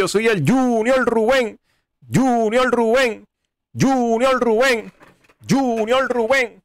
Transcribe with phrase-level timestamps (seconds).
[0.00, 1.60] Yo soy el Junior Rubén.
[2.10, 3.26] Junior Rubén.
[3.78, 4.90] Junior Rubén.
[5.46, 6.62] Junior Rubén.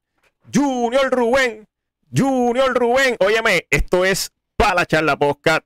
[0.54, 1.68] Junior Rubén.
[2.16, 3.18] Junior Rubén.
[3.20, 5.66] Óyeme, esto es para la charla podcast.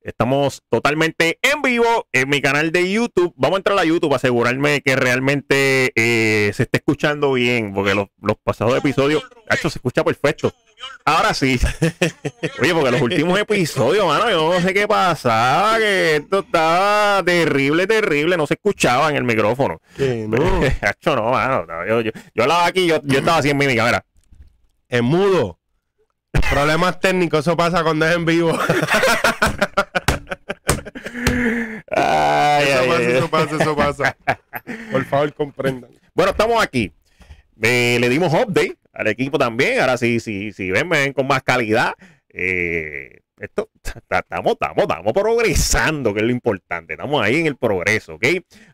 [0.00, 3.32] Estamos totalmente en vivo en mi canal de YouTube.
[3.36, 7.94] Vamos a entrar a YouTube para asegurarme que realmente eh, se esté escuchando bien, porque
[7.94, 10.52] los, los pasados episodios, hecho se escucha perfecto.
[11.04, 11.60] Ahora sí.
[12.60, 17.86] Oye, porque los últimos episodios, mano, yo no sé qué pasaba, que esto estaba terrible,
[17.86, 19.80] terrible, no se escuchaba en el micrófono.
[19.96, 20.62] Que no.
[20.80, 23.76] Hacho, no, mano, no, yo, yo, yo hablaba aquí, yo, yo estaba así en mi
[23.76, 24.04] cámara.
[24.88, 25.60] Es mudo.
[26.50, 28.58] Problemas técnicos, eso pasa cuando es en vivo.
[31.94, 33.12] Ay, Eso ay, pasa, ay.
[33.16, 34.16] eso pasa, eso pasa.
[34.90, 35.90] Por favor, comprendan.
[36.14, 36.92] Bueno, estamos aquí.
[37.60, 39.80] Eh, le dimos update al equipo también.
[39.80, 41.94] Ahora sí, sí, sí, ven, ven con más calidad.
[42.30, 43.68] Eh, esto,
[44.08, 46.94] ta- estamos, estamos, estamos progresando, que es lo importante.
[46.94, 48.24] Estamos ahí en el progreso, ¿ok?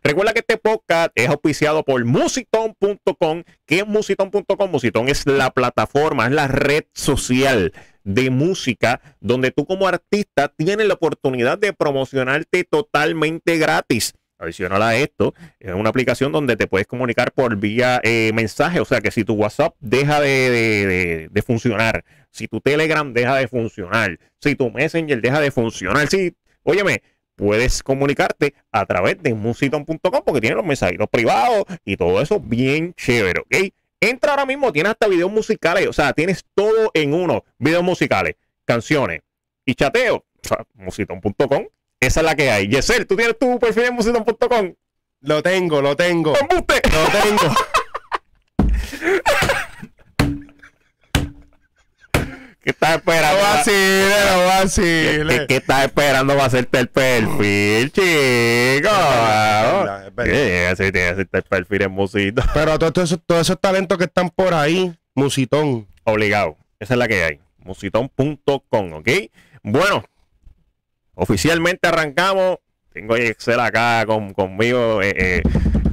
[0.03, 3.43] Recuerda que este podcast es auspiciado por musiton.com.
[3.65, 4.71] ¿Qué es musiton.com?
[4.71, 10.87] Musiton es la plataforma, es la red social de música donde tú como artista tienes
[10.87, 14.13] la oportunidad de promocionarte totalmente gratis.
[14.39, 18.79] Adicional a esto, es una aplicación donde te puedes comunicar por vía eh, mensaje.
[18.79, 24.17] O sea que si tu WhatsApp deja de, funcionar, si tu Telegram deja de funcionar,
[24.39, 27.03] si tu Messenger deja de funcionar, si, óyeme,
[27.35, 32.93] puedes comunicarte a través de musiton.com porque tiene los mensajitos privados y todo eso bien
[32.93, 33.73] chévere, ¿ok?
[33.99, 38.35] Entra ahora mismo, tienes hasta videos musicales, o sea, tienes todo en uno, videos musicales,
[38.63, 39.21] canciones
[39.65, 41.65] y chateo, o sea, musiton.com.
[41.99, 42.67] Esa es la que hay.
[42.67, 44.73] Yesel, ¿tú tienes tu perfil en musiton.com?
[45.21, 46.33] Lo tengo, lo tengo.
[46.37, 46.81] ¡Embuste!
[46.91, 47.53] Lo tengo.
[52.61, 53.37] ¿Qué estás esperando?
[53.37, 55.47] No vacile, no ¿Qué, vacile.
[55.47, 58.89] qué estás esperando para hacerte el perfil, chico?
[58.91, 60.75] verdad, es verdad.
[60.77, 62.43] Sí, tienes que hacerte el perfil en Musito.
[62.53, 65.87] Pero todos todo esos, todos esos talentos que están por ahí, musitón.
[66.03, 66.57] Obligado.
[66.79, 67.39] Esa es la que hay.
[67.59, 69.09] Musitón.com, ¿ok?
[69.63, 70.03] Bueno,
[71.19, 72.57] oficialmente arrancamos.
[72.93, 75.41] Tengo a Excel acá con, conmigo eh, eh,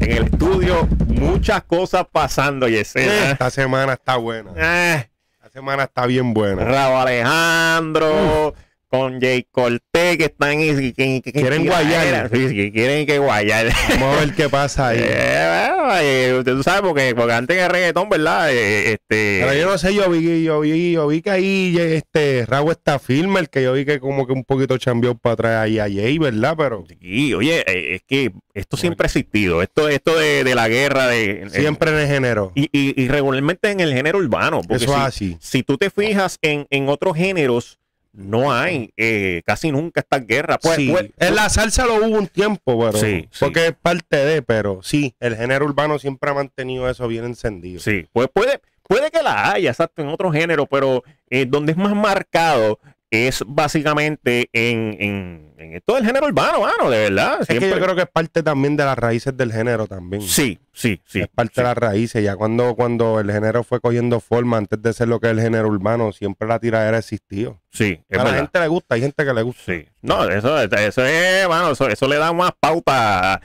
[0.01, 0.89] en el estudio.
[1.09, 3.09] Muchas cosas pasando, Yesel.
[3.09, 3.31] ¿eh?
[3.33, 4.51] Esta semana está buena.
[4.53, 6.65] Esta semana está bien buena.
[6.65, 8.55] Raúl Alejandro,
[8.89, 12.31] con Jay Cortés, que están y, que, que- que- Quieren que- guayar.
[12.33, 13.67] Sí, quieren que guayar.
[13.99, 15.01] Vamos a ver qué pasa ahí.
[15.09, 18.53] Eh, bueno, eh, tú sabes, porque, porque antes que reggaetón, ¿verdad?
[18.53, 22.45] Eh, este, Pero yo no sé, yo vi, yo vi, yo vi que ahí este
[22.47, 25.63] Raúl está firme, el que yo vi que como que un poquito cambió para atrás
[25.65, 26.55] ahí a Jay, ¿verdad?
[26.59, 29.63] Pero Sí, oye, eh, es que esto siempre ha existido.
[29.63, 32.53] Esto, esto de, de la guerra de siempre en el género.
[32.55, 34.63] y, y- y regularmente en el género urbano.
[34.63, 35.37] Porque Eso es si, así.
[35.41, 37.79] si tú te fijas en, en otros géneros,
[38.17, 40.59] no hay eh, casi nunca estas guerras.
[40.63, 40.89] Pues, sí.
[40.91, 43.39] pues, en la salsa lo hubo un tiempo, pero Sí, sí.
[43.41, 47.81] porque es parte de, pero sí, el género urbano siempre ha mantenido eso bien encendido.
[47.81, 51.79] Sí, pues puede, puede que la haya, exacto, en otro género, pero eh, donde es
[51.79, 52.79] más marcado
[53.11, 57.39] es básicamente en, en, en todo el género urbano, mano, de verdad.
[57.41, 60.23] Es que yo creo que es parte también de las raíces del género también.
[60.23, 61.21] Sí, sí, sí.
[61.21, 61.61] es parte sí.
[61.61, 62.25] de las raíces.
[62.25, 65.41] Ya cuando, cuando el género fue cogiendo forma, antes de ser lo que es el
[65.41, 67.61] género urbano, siempre la tiradera existió.
[67.71, 69.63] Sí, es a la gente le gusta, hay gente que le gusta.
[69.73, 69.87] Sí.
[70.03, 73.35] No, eso, eso es, mano, eso, eso le da más pauta.
[73.35, 73.41] a-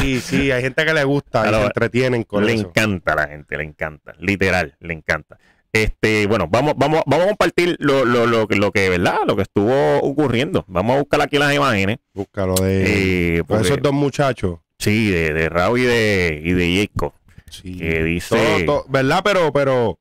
[0.00, 2.68] Sí, sí, hay gente que le gusta y Claro, se entretienen con le eso.
[2.68, 4.14] encanta a la gente, le encanta.
[4.18, 5.38] Literal, le encanta.
[5.72, 9.18] Este, bueno, vamos, vamos, vamos a compartir lo, lo, lo, que- lo que, ¿verdad?
[9.26, 10.64] Lo que estuvo ocurriendo.
[10.66, 11.98] Vamos a buscar aquí las imágenes.
[12.14, 14.58] Búscalo de Eh, porque- esos dos muchachos.
[14.78, 17.12] sí, de, de Raúl y de, y de Jacob.
[17.50, 17.76] Sí.
[17.78, 18.36] Que dice.
[18.36, 19.20] Todo- todo- ¿Verdad?
[19.24, 19.98] Pero, pero,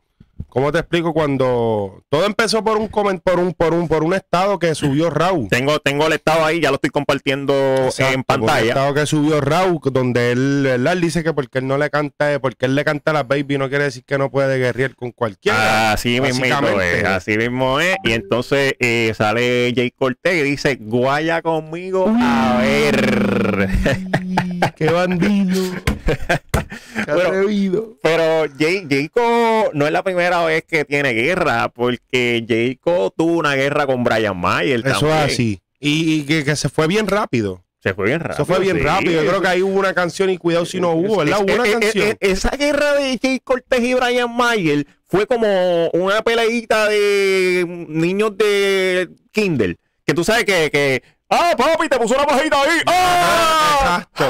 [0.49, 1.13] ¿cómo te explico?
[1.13, 5.09] Cuando todo empezó por un comen- por un, por un, por un estado que subió
[5.09, 5.47] Raúl.
[5.49, 7.53] Tengo, tengo el estado ahí, ya lo estoy compartiendo
[7.85, 8.67] Exacto, en pantalla.
[8.69, 10.93] estado que subió Raúl, donde él, ¿verdad?
[10.93, 13.57] Él dice que porque él no le canta, porque él le canta a las baby,
[13.57, 15.91] no quiere decir que no puede guerrear con cualquiera.
[15.93, 16.45] Así mismo
[16.81, 17.95] es, así mismo es.
[18.03, 23.69] Y entonces eh, sale Jay Cortés y dice, guaya conmigo a ver.
[24.75, 25.61] ¡Qué bandido!
[27.05, 27.97] ¡Qué Bueno, atrevido!
[28.01, 33.55] Pero Jay, Jayco no es la primera vez que tiene guerra, porque Jayco tuvo una
[33.55, 34.81] guerra con Brian Mayer.
[34.85, 35.59] Eso es así.
[35.79, 37.63] Y, y que, que se fue bien rápido.
[37.83, 38.33] Se fue bien rápido.
[38.43, 38.83] Eso fue bien sí.
[38.83, 39.21] rápido.
[39.23, 41.39] Yo creo que ahí hubo una canción y cuidado si no hubo, ¿verdad?
[41.43, 42.07] Hubo una Eh, eh, canción.
[42.07, 48.35] eh, esa guerra de Jay Cortés y Brian Mayer fue como una peleita de niños
[48.37, 52.79] de Kindle que tú sabes que, que ah, papi, te puso una pajita ahí.
[52.87, 54.05] ¡Ah!
[54.11, 54.25] Exacto,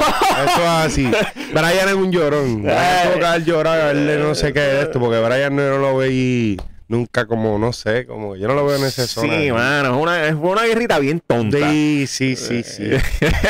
[0.46, 1.12] eso es así.
[1.54, 2.64] Brian es un llorón.
[2.64, 5.70] Brian tuvo que haber llorado, a verle no sé qué de esto, porque Brian no,
[5.70, 6.58] no lo veí
[6.90, 9.38] nunca como, no sé, como yo no lo veo en esa zona.
[9.40, 11.58] Sí, mano, es una, es una guerrita bien tonta.
[11.70, 12.90] Sí, sí, sí, sí.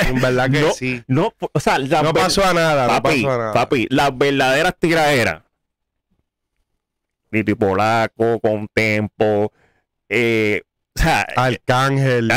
[0.08, 1.04] En verdad que no, sí.
[1.08, 3.54] No, o sea, No pasó a nada, no papi, pasó a nada.
[3.54, 5.44] papi, las verdaderas tiraderas.
[7.30, 9.52] Titi Polaco, con Tempo,
[10.10, 10.62] eh,
[10.96, 12.32] o sea, Arcángel,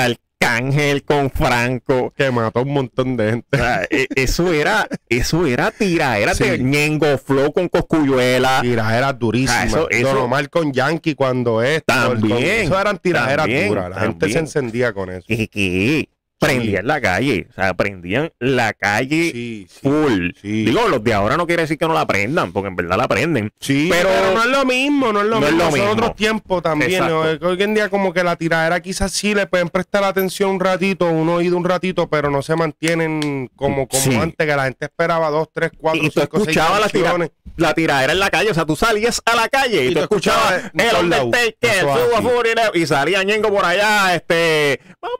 [0.56, 2.12] Arcángel con Franco.
[2.16, 3.46] que mató un montón de gente.
[3.52, 6.62] O sea, e- eso era, eso era tiraera de Sí.
[6.62, 8.60] Ñengo Flow con Coscuyuela.
[8.62, 9.56] Tiraderas durísimas.
[9.62, 11.82] Ah, eso- eso- Don Omar con Yankee cuando es.
[11.84, 13.90] También, Eso eran tiraderas duras.
[13.90, 15.24] La gente se encendía con eso.
[15.26, 16.08] que, que
[16.40, 17.46] prendían la calle.
[17.50, 19.78] O sea, prendían la calle Sí, sí.
[19.82, 20.30] full.
[20.42, 23.06] Digo, los de ahora no quiere decir que no la prendan, porque en verdad la
[23.06, 23.52] prenden.
[23.60, 25.58] Sí, Pero- pero, no es lo mismo, no es lo No es mismo.
[25.58, 25.92] lo Son mismo.
[25.92, 27.02] otros tiempos también.
[27.04, 31.06] Hoy en día como que la tiradera quizás sí le pueden prestar atención un ratito,
[31.06, 35.28] un oído un ratito, pero no se mantienen como, como antes, que la gente esperaba
[35.30, 37.30] dos, tres, cuatro, Y tú cinco, seis escuchabas la, tira- canciones.
[37.60, 38.50] La tiradera en la calle.
[38.50, 41.26] O sea, tú salías a la calle y, Y tú escuchabas el lados.
[41.26, 42.22] Undertaker, Suba.
[42.22, 44.80] Fury, y salía Ñengo por allá, este...
[45.00, 45.14] Mamá,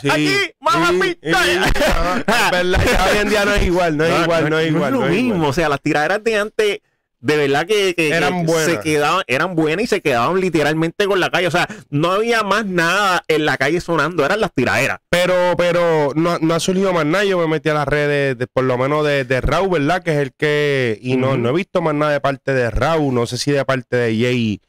[0.00, 0.90] Sí, Aquí, mamá,
[2.52, 2.80] verdad,
[3.12, 4.92] hoy en día no es igual, no es igual, no es igual.
[4.92, 5.24] lo no es igual.
[5.24, 5.48] mismo.
[5.48, 6.78] O sea, las tiraderas de antes,
[7.24, 8.64] de verdad que, que- Eran buenas.
[8.66, 11.46] se quedaban, eran buenas y se quedaban literalmente con la calle.
[11.46, 14.98] O sea, no había más nada en la calle sonando, eran las tiraderas.
[15.08, 17.24] Pero, pero no, no ha surgido más nada.
[17.24, 20.02] Yo me metí a las redes, de, por lo menos de, de Raúl, ¿verdad?
[20.02, 20.98] Que es el que.
[21.00, 23.14] Y no, no he visto más nada de parte de Raúl.
[23.14, 24.60] No sé si de parte de Jay.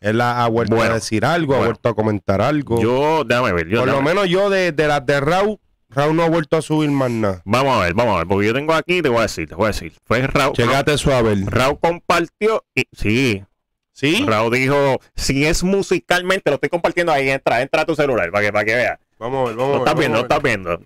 [0.00, 2.82] Él ha, ha vuelto Bueno, a decir algo, ha vuelto a comentar algo.
[2.82, 3.68] Yo, déjame ver.
[3.68, 5.60] yo- por lo menos yo de, de las de Raúl,
[5.94, 7.42] Raúl no ha vuelto a subir más nada.
[7.44, 9.54] Vamos a ver, vamos a ver, porque yo tengo aquí, te voy a decir, te
[9.54, 9.92] voy a decir.
[10.04, 10.54] Fue Raúl.
[10.54, 11.34] Chégate suave.
[11.46, 13.44] Raúl compartió y sí,
[13.92, 14.24] ¿Sí?
[14.26, 18.46] Raúl dijo, si es musicalmente, lo estoy compartiendo ahí, entra, entra a tu celular para
[18.46, 18.98] que, para que veas.
[19.18, 19.88] Vamos a ver, vamos Lo a ver.
[19.88, 20.80] estás viendo, lo estás viendo.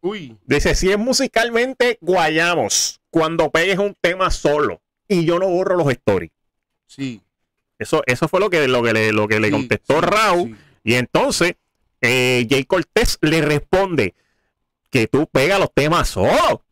[0.00, 0.36] Uy.
[0.46, 5.88] Dice, si es musicalmente, guayamos cuando pegues un tema solo y yo no borro los
[5.90, 6.32] stories.
[6.86, 7.22] Sí.
[7.78, 10.48] Eso, eso fue lo que, lo que, le, lo que le sí, contestó sí, Raúl.
[10.48, 10.56] sí.
[10.82, 11.54] Y entonces,
[12.00, 14.14] eh, Jay Cortés le responde
[14.90, 16.62] que tú pegas los temas solo.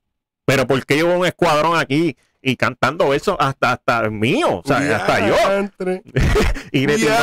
[0.44, 4.58] Pero ¿por qué yo veo un escuadrón aquí y cantando eso hasta, hasta mío?
[4.58, 5.34] O sea, hasta yo.
[6.73, 7.14] Y le tiró,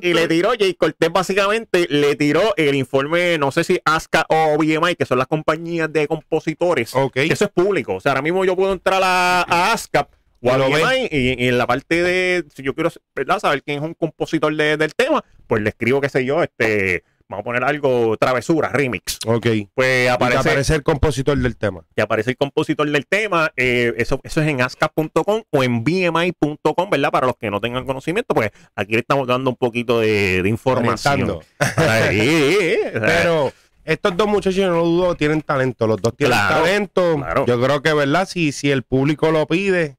[0.00, 4.56] y le tiró, Jay Cortés básicamente le tiró el informe, no sé si ASCA o
[4.58, 6.94] BMI, que son las compañías de compositores.
[6.94, 7.14] Ok.
[7.14, 7.94] que Eso es público.
[7.96, 10.08] O sea, ahora mismo yo puedo entrar a, a ASCAP
[10.40, 13.38] o a BMI y, y en la parte de, si yo quiero ¿verdad?
[13.40, 17.02] saber quién es un compositor de- del tema, pues le escribo, qué sé yo, este,
[17.32, 19.18] vamos a poner algo, travesura, remix.
[19.26, 19.46] Ok.
[19.46, 21.82] Y Pues aparece, aparece el compositor del tema.
[21.96, 23.50] que aparece el compositor del tema.
[23.56, 27.10] eh, eso, eso es en ascap.com o en bmi.com, ¿verdad?
[27.10, 30.48] Para los que no tengan conocimiento, pues aquí le estamos dando un poquito de, de
[30.48, 31.38] información.
[31.76, 33.52] Ahí, o sea, Pero
[33.84, 35.86] estos dos muchachos, no lo dudo, tienen talento.
[35.86, 37.16] Los dos tienen Claro, talento.
[37.16, 37.46] claro.
[37.46, 38.28] Yo creo que, ¿verdad?
[38.28, 39.96] Si, si el público lo pide,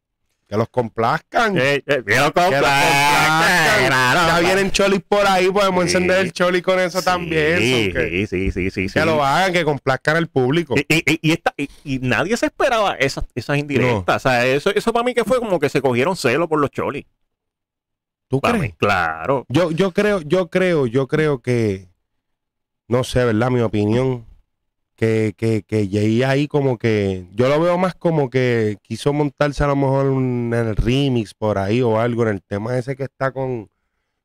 [0.53, 1.57] que los complazcan.
[1.57, 3.87] eh, eh, que lo que los complazcan.
[3.87, 4.27] claro.
[4.27, 5.89] Ya vienen cholis por ahí, podemos Sí.
[5.97, 7.57] encender el choli con eso también.
[7.57, 10.75] Sí, so que, sí, sí, sí, sí, que lo hagan, que complazcan al público.
[10.77, 14.17] Y, y- y esta- y- y nadie se esperaba esas, esas indirectas.
[14.25, 16.69] O sea, eso, eso para mí que fue como que se cogieron celo por los
[16.69, 17.05] cholis.
[18.27, 18.71] ¿Tú Para crees?
[18.73, 19.45] mí, claro.
[19.49, 21.87] Yo, yo creo, yo creo, yo creo que,
[22.87, 23.49] no sé, ¿verdad?
[23.49, 24.25] Mi opinión,
[24.95, 29.63] que, que, que Jay ahí como que, yo lo veo más como que quiso montarse
[29.63, 33.03] a lo mejor un- el remix por ahí o algo, en el tema ese que
[33.03, 33.69] está con,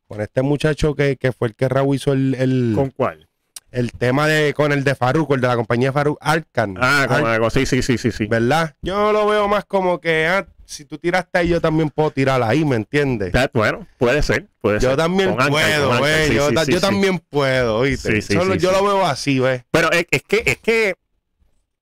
[0.06, 3.28] con este muchacho que, que fue el que Raúl hizo el, el, ¿Con cuál?
[3.70, 6.75] el tema de, con el de Faruk, el de la compañía Faruk, Arcan.
[6.80, 7.50] Ah, con algo.
[7.50, 8.26] Sí, sí, sí, sí, sí.
[8.26, 8.75] ¿Verdad?
[8.80, 12.42] Yo lo veo más como que, ah, si tú tiraste ahí, yo también puedo tirar
[12.42, 13.32] ahí, ¿me entiendes?
[13.54, 14.48] Bueno, puede ser.
[14.60, 14.98] Puede Yo ser.
[14.98, 16.28] también Con Anchor, puedo, güey.
[16.28, 16.82] sí, yo sí, ta- sí, yo sí.
[16.87, 18.20] también puedo, ¿oíste?
[18.20, 19.64] Solo yo lo veo así, ¿ves?
[19.70, 20.94] Pero es, es que, es que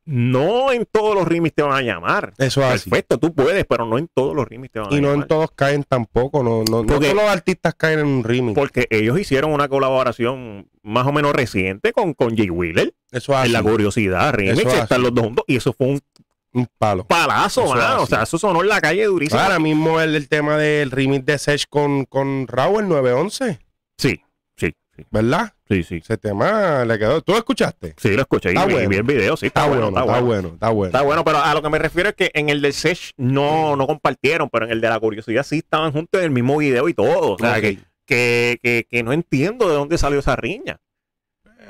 [0.05, 2.33] no en todos los remix te van a llamar.
[2.39, 2.91] Eso es así.
[2.91, 5.23] Perfecto, tú puedes, pero no en todos los remix te van a Y no llamar.
[5.25, 6.45] en todos caen tampoco.
[6.45, 8.55] No, no, no Porque- todos los artistas caen en un remix.
[8.55, 13.39] Porque ellos hicieron una colaboración más o menos reciente con, con Jay Wheeler Eso es
[13.39, 13.47] así.
[13.49, 14.59] en La Curiosidad Remix.
[14.61, 15.03] Es Están así.
[15.03, 16.01] los dos juntos y eso fue un
[16.53, 17.05] Un palo.
[17.07, 18.03] palazo, Eso.
[18.03, 19.41] O sea, eso sonó en la calle durísimo.
[19.41, 23.59] Ahora mismo el, el tema del remix de Sech con, con Raúl, el 911,
[23.99, 24.21] Sí,
[24.57, 25.53] sí, sí, ¿verdad?
[25.69, 25.97] sí, sí.
[25.97, 27.21] Ese tema le quedó.
[27.23, 27.95] ¿Tú lo escuchaste?
[27.99, 28.89] Sí, lo escuché y Está vi, bueno.
[28.89, 29.37] vi el video.
[29.37, 30.87] Sí, está, Está, bueno, bueno, está bueno, está bueno.
[30.89, 33.77] Está bueno, pero a lo que me refiero es que en el del Sech no,
[33.77, 36.89] no compartieron, pero en el de la curiosidad sí estaban juntos en el mismo video
[36.89, 37.33] y todo.
[37.33, 40.79] O sea, que, que, que no entiendo de dónde salió esa riña.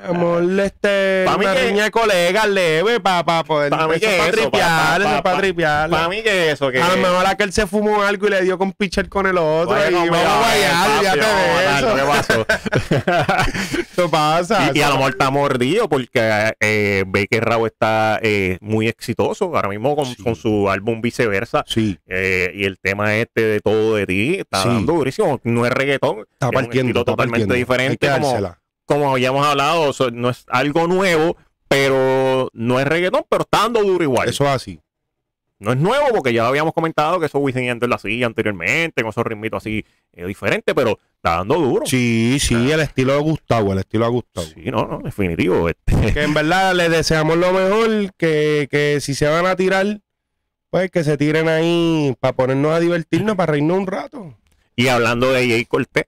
[0.05, 3.69] Amor, este, Pa' una que- riña de colegas leve para pa poder.
[3.71, 5.89] Pa' mí que tripear, para pa- tripear.
[5.89, 6.79] Para mí que eso, que...
[6.81, 9.75] A lo mejor aquel se fumó algo y le dio con pitcher con el otro.
[9.89, 11.95] Y vamos a guayar, papi, ya te eso.
[11.95, 12.45] ¿Qué pasó?
[13.91, 14.71] Eso pasa.
[14.73, 18.87] y, y a lo mejor está mordido porque eh, ve que Raúl está eh, muy
[18.87, 20.21] exitoso ahora mismo con, Sí.
[20.23, 21.63] con su álbum viceversa.
[21.67, 24.69] Sí, eh, y el tema este de todo de ti está Sí.
[24.69, 25.39] dando durísimo.
[25.43, 26.89] No es reggaetón, está es un partiendo.
[26.89, 27.55] estilo está totalmente partiendo.
[27.55, 28.07] Diferente.
[28.09, 28.55] Como.
[28.87, 34.03] Como habíamos hablado, no es algo nuevo, pero no es reggaetón, pero está dando duro
[34.03, 34.29] igual.
[34.29, 34.79] Eso es así.
[35.59, 39.09] No es nuevo porque ya habíamos comentado que eso Wisin y lo hacía anteriormente, con
[39.09, 41.85] esos ritmitos así eh, diferentes, pero está dando duro.
[41.85, 44.47] Sí, sí, el estilo de Gustavo, el estilo de Gustavo.
[44.47, 45.67] Sí, no, no, definitivo.
[45.67, 46.13] este.
[46.13, 49.99] Que en verdad les deseamos lo mejor, que, que si se van a tirar,
[50.69, 54.37] pues que se tiren ahí para ponernos a divertirnos, para reírnos un rato.
[54.75, 56.05] Y hablando de Jay Cortés,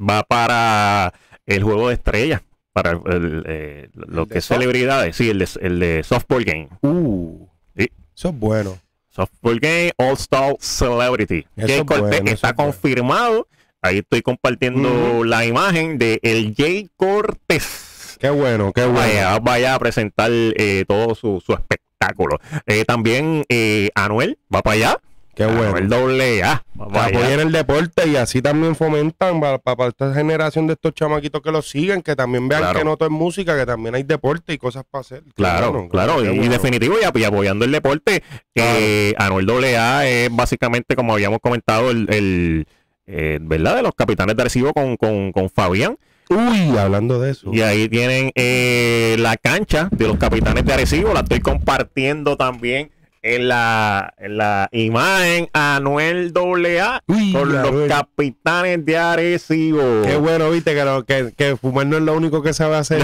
[0.00, 1.12] va para
[1.46, 4.58] el juego de estrellas, para el- el, eh, lo ¿El que es soft?
[4.58, 6.68] celebridades, sí, el de, el de Softball Game.
[6.82, 7.90] Uh, Sí.
[8.16, 8.78] eso es bueno.
[9.10, 11.46] Softball Game All Star Celebrity.
[11.56, 12.72] Eso Jay es Cortés bueno, eso está bueno.
[12.72, 13.48] confirmado.
[13.80, 18.16] Ahí estoy compartiendo la imagen de el Jay Cortés.
[18.20, 18.98] Qué bueno, qué bueno.
[18.98, 22.38] Vaya, vaya a presentar eh, todo su, su espectáculo.
[22.66, 25.00] Eh, también eh, Anuel va para allá.
[25.36, 25.64] Qué bueno.
[25.68, 26.64] Anuel doble A.
[26.76, 31.52] Para apoyen el deporte y así también fomentan para, esta generación de estos chamaquitos que
[31.52, 32.78] lo siguen, que también vean Claro.
[32.78, 35.22] que no todo es música, que también hay deporte y cosas para hacer.
[35.34, 36.50] Claro, bueno, claro, y, bueno.
[36.50, 38.22] definitivo, y, ap- y apoyando el deporte,
[38.54, 42.66] eh, Anuel AA es básicamente, como habíamos comentado, el, el,
[43.06, 43.76] eh, ¿verdad?
[43.76, 45.98] De los capitanes de Arecibo con, con, con Fabián.
[46.30, 47.50] Uy, hablando de eso.
[47.52, 52.90] Y ahí tienen eh, la cancha de los capitanes de Arecibo, la estoy compartiendo también
[53.34, 57.88] en la, en la imagen Anuel AA Uy, con los Anuel.
[57.88, 60.02] capitanes de Arecibo.
[60.04, 63.02] Qué bueno, viste, que, lo- que, que fumar no es lo único que sabe hacer.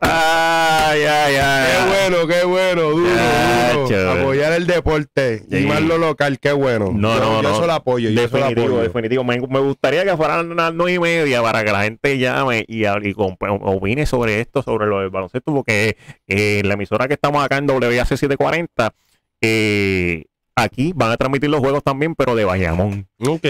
[0.00, 1.66] Ay, ay, ay.
[1.66, 3.88] Qué bueno, qué bueno, duro, Ya, duro.
[3.88, 4.20] chévere.
[4.20, 5.66] Apoyar el deporte y Sí.
[5.66, 6.90] más lo local, qué bueno.
[6.94, 7.54] No, yo, no, yo no.
[7.56, 8.82] eso lo apoyo, yo eso lo Definitivo, apoyo.
[8.82, 9.24] definitivo.
[9.24, 12.84] Me, me gustaría que fueran las nueve y media para que la gente llame y,
[12.84, 15.96] y comp- opine sobre esto, sobre lo del baloncesto, porque
[16.28, 18.92] eh, la emisora que estamos acá en WAC 740,
[19.40, 23.06] eh, aquí van a transmitir los juegos también, pero de Bayamón.
[23.18, 23.46] Ok,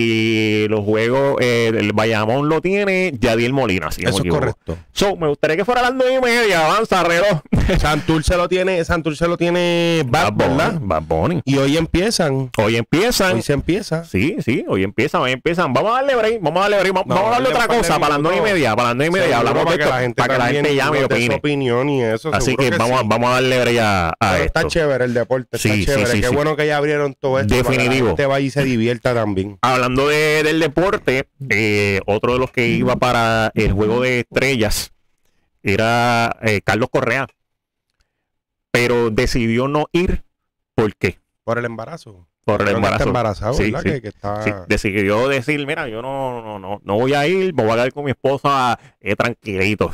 [0.00, 4.78] Y los juegos, eh, el Bayamón lo tiene Yadiel Molina, si no eso es correcto.
[4.92, 7.40] So, me gustaría que fuera a las nueve y media, avanza, reloj.
[7.80, 10.78] Santurce lo tiene, Santurce lo tiene Bad, Bad.
[10.80, 11.40] Bad Bunny.
[11.44, 13.34] Y hoy empiezan, Hoy empiezan.
[13.36, 14.04] hoy se empieza.
[14.04, 15.72] Sí, sí, hoy empiezan, hoy empiezan.
[15.72, 17.98] Vamos a darle break, vamos a darle break, vamos, No, vamos a darle otra cosa
[17.98, 18.54] para las nueve y minutos.
[18.54, 20.38] media, para las nueve y media, Seguro, hablamos de que esto, la gente para que
[20.38, 21.34] la gente llame y dé su opine.
[21.34, 22.30] opinión y eso.
[22.32, 23.06] Así que, vamos, sí.
[23.08, 24.70] vamos a darle break a, a Pero está esto.
[24.70, 26.06] chévere el deporte, está sí, chévere.
[26.06, 27.48] sí, Qué bueno que ya abrieron todo esto.
[27.54, 28.04] para que Definitivo.
[28.06, 29.58] la gente vaya y se divierta también.
[29.62, 34.92] Hablando de- del deporte, eh, otro de los que iba para el juego de estrellas
[35.62, 37.26] era eh, Carlos Correa,
[38.70, 40.22] pero decidió no ir.
[40.74, 41.18] ¿Por qué?
[41.44, 42.26] Por el embarazo.
[42.44, 43.04] Por el que Está embarazo.
[43.08, 43.80] embarazado, Sí, ¿verdad?
[43.82, 43.88] sí.
[43.90, 44.42] Que, que está...
[44.42, 47.74] Sí, decidió decir, mira, yo no, no, no, no voy a ir, me voy a
[47.76, 49.92] quedar con mi esposa eh, tranquilito.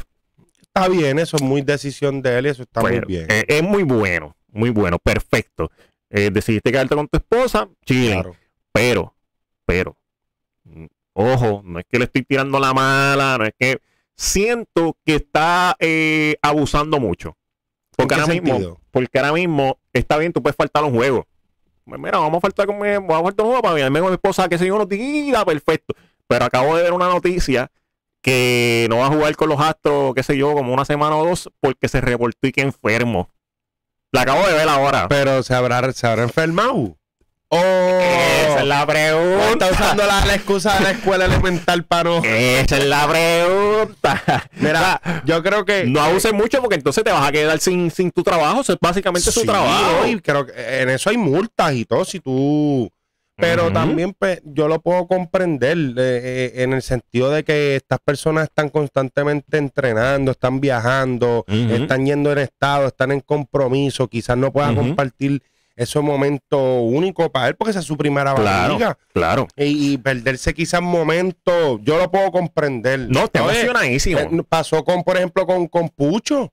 [0.63, 3.27] Está bien, eso es muy decisión de él y eso está muy bien.
[3.29, 5.71] eh, es muy bueno, muy bueno, perfecto.
[6.11, 8.13] Decidiste quedarte con tu esposa, chile.
[8.13, 8.37] claro.
[8.73, 9.15] Pero,
[9.65, 9.97] pero,
[10.65, 13.81] mm, ojo, no es que le estoy tirando la mala, no es que
[14.17, 17.37] siento que está eh, abusando mucho.
[17.97, 20.95] Porque ¿En qué ahora mismo, porque ahora mismo está bien, tú puedes faltar a un
[20.95, 21.27] juego.
[21.85, 24.09] Pues Mira, vamos a faltar con mi, vamos a faltar un juego para mirarme con
[24.09, 25.95] mi esposa, que se yo unos días, perfecto.
[26.27, 27.71] Pero acabo de ver una noticia
[28.23, 31.27] que no va a jugar con los astros, qué sé yo, como una semana o
[31.27, 33.31] dos, porque se reportó y que enfermo.
[34.13, 35.09] La acabo de ver ahora.
[35.09, 36.97] Pero se habrá, se habrá enfermado.
[37.49, 37.59] ¡Oh!
[37.59, 39.69] Esa es la pregunta.
[39.69, 42.25] Está usando la, la excusa de la escuela elemental para no.
[42.25, 44.23] Esa es la pregunta.
[44.57, 45.85] Mira, yo creo que.
[45.87, 48.63] no abuses mucho porque entonces te vas a quedar sin, sin tu trabajo.
[48.63, 50.07] Eso es básicamente su trabajo.
[50.07, 52.91] y creo que en eso hay multas y todo, si tú.
[53.37, 57.99] Pero también pues, yo lo puedo comprender eh, eh, en el sentido de que estas
[57.99, 64.53] personas están constantemente entrenando, están viajando, están yendo en estado, están en compromiso, quizás no
[64.53, 65.43] puedan compartir
[65.77, 68.99] ese momento único para él porque esa es su primera Claro, barriga.
[69.13, 69.49] claro.
[69.57, 73.01] Y, y perderse quizás momentos, yo lo puedo comprender.
[73.09, 74.19] No, te emocionadísimo.
[74.21, 76.53] eh, pasó con, por ejemplo, con, con Pucho.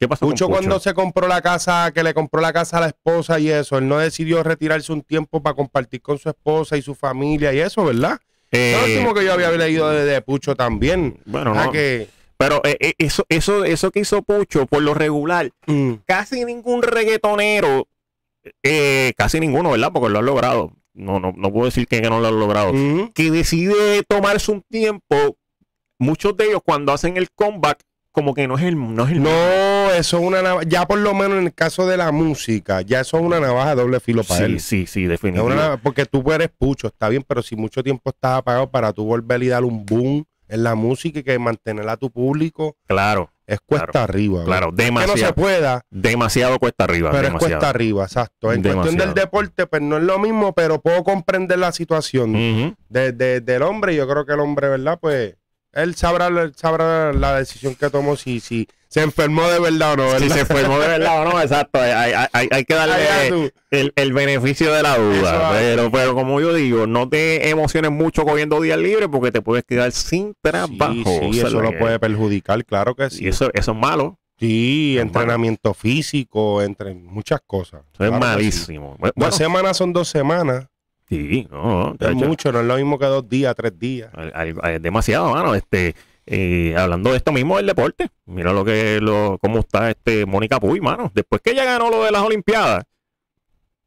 [0.00, 0.60] ¿Qué pasó Pucho con Pucho?
[0.68, 3.78] cuando se compró la casa, que le compró la casa a la esposa y eso,
[3.78, 7.60] él no decidió retirarse un tiempo para compartir con su esposa y su familia y
[7.60, 8.18] eso, ¿verdad?
[8.50, 11.20] Eh, lo último que yo había leído de, de Pucho también.
[11.26, 11.72] bueno, Ah, no.
[11.72, 16.44] que, Pero eh, eh, eso, eso, eso que hizo Pucho, por lo regular, mm, casi
[16.44, 17.86] ningún reggaetonero,
[18.62, 19.90] eh, casi ninguno, ¿verdad?
[19.92, 20.72] Porque lo han logrado.
[20.92, 22.72] No, no, no puedo decir que no lo han logrado.
[23.14, 25.36] que decide tomarse un tiempo,
[25.98, 27.80] muchos de ellos cuando hacen el comeback,
[28.12, 30.98] como que no es el, no es el no, eso es una navaja, ya por
[30.98, 33.98] lo menos en el caso de la música, ya eso es una navaja de doble
[33.98, 34.60] filo para Sí, él.
[34.60, 35.78] sí, sí, definitivamente.
[35.82, 39.42] porque tú eres pucho, está bien, pero si mucho tiempo estás apagado para tú volver
[39.42, 43.58] y dar un boom en la música y que mantener a tu público Claro, es
[43.64, 44.38] cuesta Claro, arriba.
[44.40, 44.46] ¿verdad?
[44.46, 45.34] claro, Que no se demasiado.
[45.34, 47.10] pueda, Demasiado cuesta arriba.
[47.10, 47.50] pero es demasiado.
[47.58, 48.52] cuesta arriba, exacto.
[48.52, 49.06] En cuestión Demasiado.
[49.06, 52.32] del deporte, pues no es lo mismo, pero puedo comprender la situación
[52.88, 53.94] de- de- del hombre.
[53.94, 54.98] Yo creo que el hombre, ¿verdad?
[55.00, 55.36] Pues
[55.72, 59.96] él sabrá, él sabrá la decisión que tomó, si, si se enfermó de verdad o
[59.96, 60.18] no, ¿verdad?
[60.20, 61.80] Si se fue de verdad o no, exacto.
[61.80, 65.50] Hay, hay- hay- hay que darle el, el beneficio de la duda.
[65.58, 69.64] Pero, pero como yo digo, no te emociones mucho cogiendo días libres porque te puedes
[69.64, 71.18] quedar sin trabajo.
[71.32, 73.26] Sí, eso lo que- puede perjudicar, claro que Y sí.
[73.26, 74.16] eso, eso es malo.
[74.38, 77.80] Sí, Es entrenamiento físico, entre muchas cosas.
[77.94, 78.96] Eso es Claro malísimo.
[79.00, 80.66] Bueno, Dos semanas son dos semanas.
[81.08, 84.08] sí, no, Es mucho, no es lo mismo que dos días, tres días.
[84.14, 85.54] Al- al- al- demasiado, mano.
[85.54, 85.94] Este,
[86.26, 90.60] eh, hablando de esto mismo del deporte, mira lo que lo, cómo está este Mónica
[90.60, 91.10] Puy, mano.
[91.14, 92.84] Después que ella ganó lo de las Olimpiadas,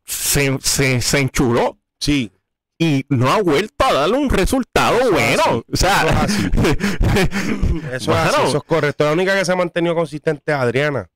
[0.04, 2.32] se, se, se enchuló Sí,
[2.78, 5.44] y no ha vuelto a darle un resultado Eso bueno.
[5.44, 6.50] así, O sea, eso es así.
[7.92, 8.30] eso es, Mano.
[8.30, 9.04] así, eso es correcto.
[9.04, 11.10] La única que se ha mantenido consistente es Adriana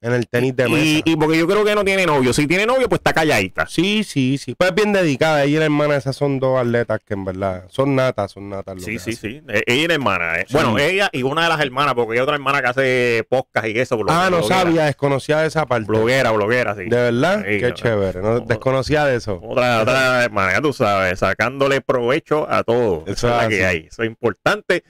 [0.00, 0.78] en el tenis de mesa.
[0.80, 2.32] y, y porque yo creo que no tiene novio.
[2.32, 3.66] Si tiene novio, pues está calladita.
[3.66, 4.54] Sí, sí, sí.
[4.56, 5.42] Pues bien dedicada.
[5.42, 8.76] Ella y la hermana, esas son dos atletas que en verdad son natas, son natas.
[8.76, 9.30] lo Sí, que sí, hacen.
[9.30, 9.42] sí.
[9.48, 10.38] Eh, Ella y la hermana.
[10.40, 10.44] eh.
[10.46, 10.54] Sí.
[10.54, 13.78] Bueno, ella y una de las hermanas, porque hay otra hermana que hace podcast y
[13.78, 13.98] eso.
[13.98, 14.60] blo- Ah, no bloguera.
[14.62, 15.86] sabía, desconocía de esa parte.
[15.88, 16.84] Bloguera, bloguera, sí.
[16.84, 17.74] De verdad, Sí, qué no.
[17.74, 18.20] chévere.
[18.22, 18.40] No, No.
[18.40, 19.40] desconocía de eso.
[19.42, 23.02] Otra, otra hermana, ya tú sabes, sacándole provecho a todo.
[23.06, 23.78] Eso Esa es la que hay.
[23.90, 24.84] Eso es importante.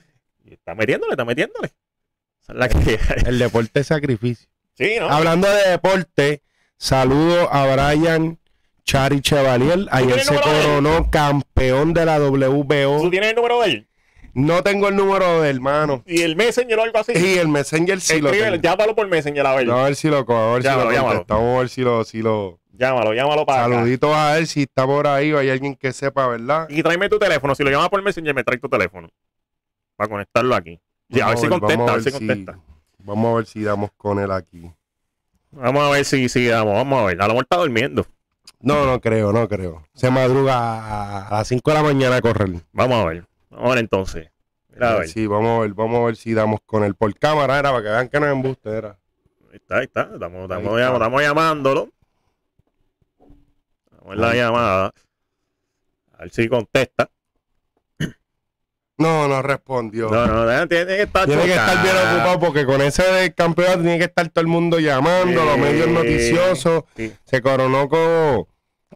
[0.45, 1.69] Está metiéndole, está metiéndole.
[2.43, 3.23] Esa es la que hay.
[3.25, 4.47] El deporte es sacrificio.
[4.79, 5.09] Sí, ¿no?
[5.09, 6.41] Hablando de deporte,
[6.77, 8.39] saludo a Brian
[8.85, 9.87] Chari Chevalier.
[9.91, 13.09] Ayer se coronó campeón de la ¿Tú WBO.
[13.09, 13.87] tienes el número de él?
[14.33, 16.01] No tengo el número de hermano.
[16.05, 17.11] Y el Messenger o algo así.
[17.13, 18.55] Y el Messenger sí lo tengo.
[18.55, 19.67] llámalo por Messenger a ver.
[19.67, 21.25] No, a ver si lo cojo, a ver Llámalo, si lo llámalo.
[21.27, 22.59] Vamos a ver si lo, si lo...
[22.71, 23.63] Llámalo, llámalo para.
[23.63, 26.67] Saluditos a él si está por ahí o hay alguien que sepa, ¿verdad?
[26.69, 27.53] Y tráeme tu teléfono.
[27.53, 29.09] Si lo llamas por Messenger, me trae tu teléfono.
[29.97, 30.79] Para conectarlo aquí.
[31.11, 32.59] Sí, a ver si contesta, a a ver si ver si- contesta.
[32.99, 34.71] Vamos a ver si damos con él aquí.
[35.51, 37.21] Vamos a ver si, si damos, vamos a ver.
[37.21, 38.05] A lo mejor está durmiendo.
[38.61, 39.83] No, no creo, no creo.
[39.93, 42.51] Se madruga a, las 5 de la mañana a correr.
[42.71, 43.25] Vamos a ver.
[43.49, 44.31] Vamos a ver entonces.
[44.69, 45.07] Mira, a ver.
[45.07, 47.83] Sí, vamos a ver, vamos a ver si damos con él por cámara, era para
[47.83, 48.97] que vean que no es embuste, era.
[49.49, 50.01] Ahí está, ahí está.
[50.13, 50.89] Estamos, estamos, Ahí está.
[50.89, 51.89] llam- estamos llamándolo.
[53.91, 54.93] Vamos en la Ahí llamada.
[56.13, 57.09] A ver si contesta.
[58.99, 60.09] No, no respondió.
[60.11, 63.97] No, no, tiene que estar Tiene que estar bien ocupado porque con ese campeonato tiene
[63.97, 65.61] que estar todo el mundo llamando, los Sí.
[65.61, 66.83] medios noticiosos.
[66.95, 67.13] Sí.
[67.23, 68.47] Se coronó como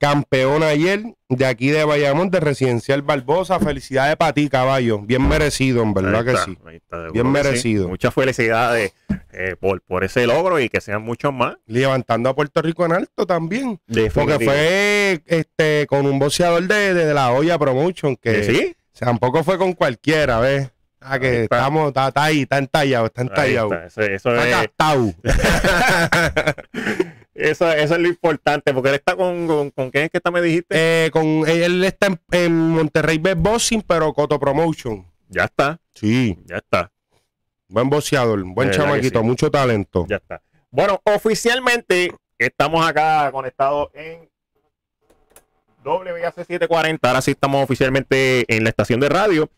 [0.02, 3.60] campeón ayer de aquí de Bayamón, de Residencial Barbosa.
[3.60, 5.00] Felicidades para ti, caballo.
[5.00, 6.58] Bien merecido, en verdad que sí.
[6.74, 7.46] está, Bien que sí.
[7.46, 7.88] merecido.
[7.88, 8.92] Muchas felicidades
[9.32, 11.56] eh, por, por ese logro y que sean muchos más.
[11.66, 13.80] Levantando a Puerto Rico en alto también.
[14.14, 19.06] Porque fue este con un boxeador de, de, de la olla Promotion que ¿Que sí?
[19.06, 20.70] tampoco fue con cualquiera, ¿ves?
[21.02, 21.58] Ah, Ahí que está.
[21.58, 23.74] estamos, está, está ahí, está entallado, está entallado.
[23.74, 24.02] está, Eso,
[24.32, 25.16] eso Está es,
[27.34, 30.32] eso, eso es lo importante, porque él está con, con, con quién es que está,
[30.32, 31.06] me dijiste.
[31.06, 35.06] Eh, con, él está en, en Monterrey Best Boxing, pero Coto Promotion.
[35.28, 36.92] ya está, Sí, ya está,
[37.68, 39.26] buen boxeador, buen chamaquito, sí.
[39.26, 40.06] mucho talento.
[40.08, 40.42] ya está.
[40.72, 44.30] Bueno, oficialmente estamos acá conectados en
[45.84, 47.08] WAC 740.
[47.08, 49.50] Ahora sí estamos oficialmente en la estación de radio.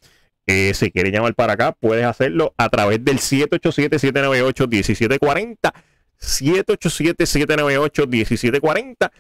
[0.48, 5.74] Eh, si quieres llamar para acá, puedes hacerlo a través del 787-798-1740.
[6.20, 9.12] 787-798-1740.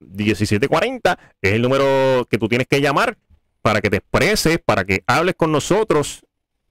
[0.00, 3.16] 787-798-1740 es el número que tú tienes que llamar
[3.62, 6.24] para que te expreses, para que hables con nosotros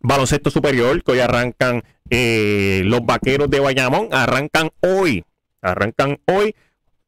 [0.00, 4.08] Baloncesto superior, que hoy arrancan eh, los vaqueros de Bayamón.
[4.12, 5.24] Arrancan hoy.
[5.60, 6.54] Arrancan hoy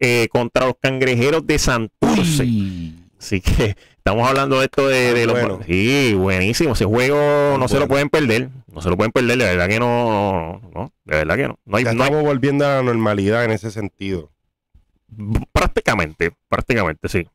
[0.00, 2.42] eh, contra los cangrejeros de Santurce.
[2.42, 2.94] Uy.
[3.18, 5.32] Así que estamos hablando de esto de, Ah, de los.
[5.40, 5.60] bueno.
[5.66, 6.74] Sí, buenísimo.
[6.74, 8.50] Ese juego no se lo pueden perder.
[8.72, 9.36] No se lo pueden perder.
[9.36, 10.60] De verdad que no.
[10.72, 11.58] no de verdad que no.
[11.64, 14.30] No hay, Ya no hay- estamos volviendo a la normalidad en ese sentido.
[15.52, 16.32] prácticamente.
[16.48, 17.26] Prácticamente, sí.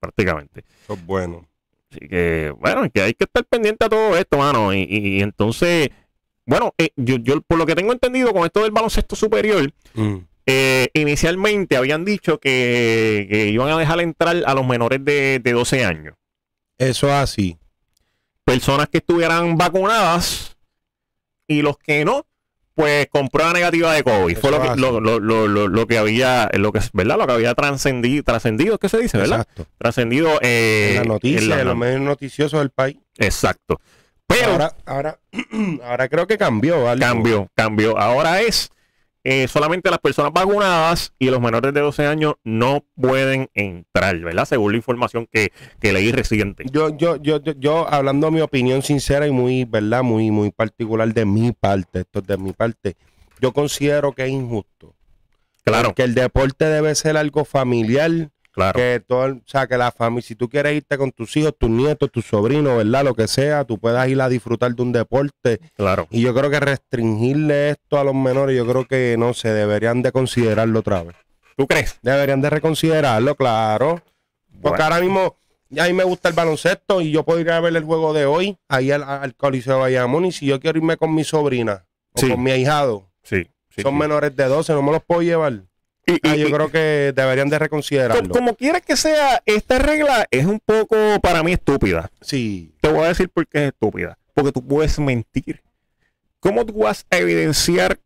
[0.00, 0.64] Prácticamente.
[0.84, 1.46] Eso es bueno.
[1.90, 4.72] Así que, bueno, que hay que estar pendiente a todo esto, mano.
[4.74, 5.88] Y, y- y entonces,
[6.44, 10.16] bueno, eh, yo, yo por lo que tengo entendido con esto del baloncesto superior, Mm.
[10.46, 15.52] Eh, inicialmente habían dicho que, que iban a dejar entrar a los menores de, de
[15.52, 16.14] 12 años.
[16.78, 17.58] Eso es así.
[18.44, 20.56] Personas que estuvieran vacunadas
[21.48, 22.24] y los que no,
[22.74, 24.32] pues con prueba negativa de COVID.
[24.32, 27.16] Eso Fue lo que, lo, lo- lo- lo- lo que había, lo que, ¿verdad?
[27.18, 29.46] Lo que había trascendido, trascendido, ¿qué se dice, verdad?
[29.78, 32.98] Trascendido eh, En la noticia, en la- en los medios noticiosos del país.
[33.18, 33.80] Exacto.
[34.28, 35.18] Pero ahora, ahora,
[35.84, 37.00] ahora creo que cambió, algo.
[37.04, 37.98] Cambió, cambió.
[37.98, 38.70] Ahora es
[39.28, 44.44] eh, solamente las personas vacunadas y los menores de 12 años no pueden entrar, ¿verdad?
[44.44, 46.64] Según la información que, que leí reciente.
[46.70, 50.04] Yo, yo, yo, yo, yo, hablando mi opinión sincera y muy, ¿verdad?
[50.04, 52.94] Muy, muy particular de mi parte, esto es de mi parte,
[53.40, 54.94] yo considero que es injusto.
[55.64, 58.76] Claro, Que el deporte debe ser algo familiar, claro.
[58.76, 61.70] que todo, o sea, que la familia, si tú quieres irte con tus hijos, tus
[61.70, 63.04] nietos, tus sobrinos, ¿verdad?
[63.04, 65.60] Lo que sea, tú puedas ir a disfrutar de un deporte.
[65.76, 66.08] Claro.
[66.10, 70.02] Y yo creo que restringirle esto a los menores, yo creo que no se deberían
[70.02, 71.14] de considerarlo otra vez.
[71.56, 71.98] ¿Tú crees?
[72.02, 74.02] Deberían de reconsiderarlo, claro.
[74.60, 74.84] Porque Bueno.
[74.84, 75.36] ahora mismo,
[75.78, 78.26] a mí me gusta el baloncesto y yo puedo ir a ver el juego de
[78.26, 81.84] hoy, ahí al, al Coliseo de Bayamón, y si yo quiero irme con mi sobrina
[82.14, 82.30] o Sí.
[82.30, 83.46] con mi ahijado, Sí.
[83.70, 85.62] sí, son menores de 12, no me los puedo llevar.
[86.06, 88.28] Y- Ah, y- yo creo que deberían de co- reconsiderarlo.
[88.32, 92.10] como quiera que sea, esta regla es un poco para mí estúpida.
[92.20, 94.16] Sí, Te voy a decir por qué es estúpida.
[94.32, 95.62] Porque tú puedes mentir.
[96.40, 97.98] ¿Cómo tú vas a evidenciar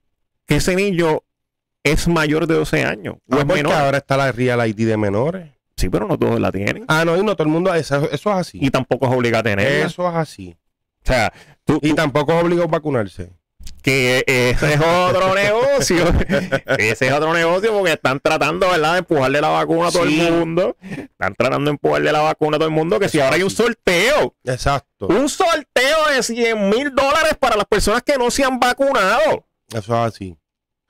[0.46, 1.22] que ese niño
[1.82, 3.16] es mayor de 12 años?
[3.28, 3.72] O Ah, es menor?
[3.74, 5.50] ahora está la Real ID de menores.
[5.76, 6.84] Sí, pero no todos la tienen.
[6.88, 8.58] Ah, no, y no todo el mundo, eso, eso es así.
[8.62, 9.86] Y tampoco es obligado a tenerla.
[9.86, 10.56] Eso es así.
[11.02, 11.32] O sea,
[11.64, 13.30] tú, Y tú- tampoco es obligado a vacunarse.
[13.80, 16.04] Que ese es otro negocio.
[16.78, 20.20] ese es otro negocio porque están tratando, ¿verdad?, de empujarle la vacuna a todo Sí.
[20.20, 20.76] el mundo.
[20.80, 22.98] Están tratando de empujarle la vacuna a todo el mundo.
[22.98, 25.06] Que si ahora hay un sorteo, Exacto.
[25.08, 29.46] un sorteo de 100 mil dólares para las personas que no se han vacunado.
[29.68, 30.36] Eso es así.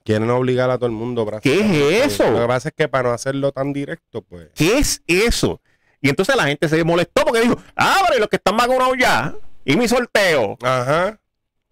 [0.03, 1.29] Quieren obligar a todo el mundo.
[1.41, 2.29] ¿Qué es eso?
[2.31, 4.47] Lo que pasa es que para no hacerlo tan directo, pues.
[4.55, 5.61] ¿Qué es eso?
[6.01, 8.95] Y entonces la gente se molestó porque dijo, ah, pero ¿y los que están vacunados
[8.99, 9.35] ya.
[9.63, 10.57] Y mi sorteo.
[10.63, 11.19] Ajá.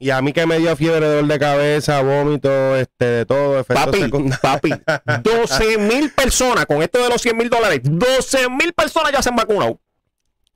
[0.01, 3.99] Y a mí que me dio fiebre, dolor de cabeza, vómito, este, de todo, Papi,
[3.99, 4.39] secundarios.
[4.39, 4.73] papi,
[5.23, 9.27] 12 mil personas con esto de los 100 mil dólares, 12 mil personas ya se
[9.29, 9.79] han vacunado.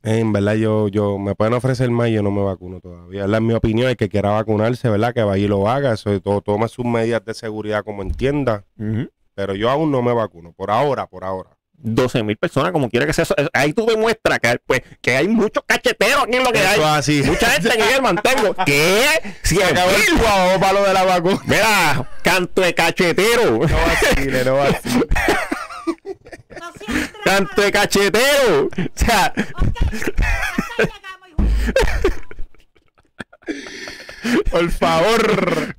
[0.02, 3.22] En verdad, yo, yo, me pueden ofrecer más y yo no me vacuno todavía.
[3.22, 3.38] ¿verdad?
[3.38, 5.14] En mi opinión, el que quiera vacunarse, ¿verdad?
[5.14, 5.94] Que vaya y lo haga.
[5.94, 8.66] Eso, todo, tome sus medidas de seguridad como entienda.
[9.34, 10.52] Pero yo aún no me vacuno.
[10.52, 11.58] Por ahora, por ahora.
[11.74, 13.36] 12 mil personas, como quiera que sea eso.
[13.54, 16.74] Ahí tú demuestras que, pues, que hay muchos cacheteros aquí en lo que hay.
[16.80, 17.24] Eso es así.
[17.24, 18.56] Mucha gente que yo mantengo.
[18.66, 19.06] ¿Qué?
[19.44, 20.18] 100 Acabó el mil.
[20.22, 21.42] guau para lo de la vacuna.
[21.46, 23.52] Mira, canto de cachetero.
[23.52, 25.06] No vacile, no vacile.
[27.26, 28.66] Canto de cachetero.
[28.68, 29.34] O sea,
[34.50, 35.76] Por favor.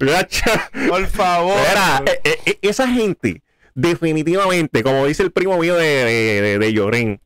[0.88, 1.56] Por favor.
[1.68, 3.42] Mira, eh, eh, eh, esa gente,
[3.74, 7.20] definitivamente, como dice el primo mío de, de, de, de Llorén,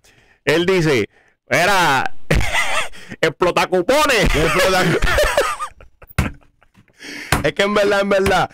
[0.44, 1.08] él dice,
[1.48, 2.14] era
[3.20, 4.26] explota cupones.
[7.44, 8.50] Es que en verdad, en verdad,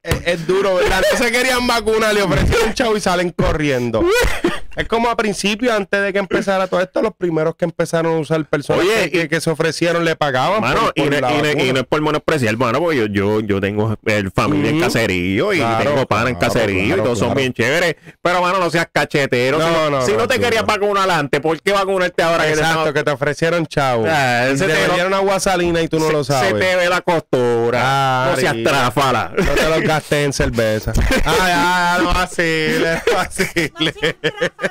[0.00, 1.02] es, es duro, ¿verdad?
[1.10, 4.04] No se querían vacunar, le ofrecieron chavo y salen corriendo.
[4.78, 8.18] Es como a principio, antes de que empezara todo esto, los primeros que empezaron a
[8.18, 10.60] usar personas Oye, que, y- que se ofrecieron le pagaban.
[10.60, 11.62] Mano, por- y, por no, la y no- vacuna.
[11.64, 15.52] y no es por menospreciar, bueno, porque yo, yo, yo tengo el familia en caserío
[15.52, 17.96] y Claro, tengo pan en claro, caserío y claro, todos son bien chéveres.
[18.22, 19.58] Pero, mano, no seas cachetero.
[19.58, 20.68] No, si no, no, si no no, te sí, querías no.
[20.68, 24.04] vacunar antes, ¿por qué vacunarte ahora que te Exacto, que te ofrecieron chavo.
[24.08, 26.52] Ah, Y ese te vendieron una guasalina y tú no se, lo se sabes.
[26.54, 27.80] te ve la costura.
[27.82, 29.32] Ah, no seas tráfala.
[29.36, 30.92] No te lo gastes en cerveza.
[31.24, 33.18] Ay, ay, no vacile, no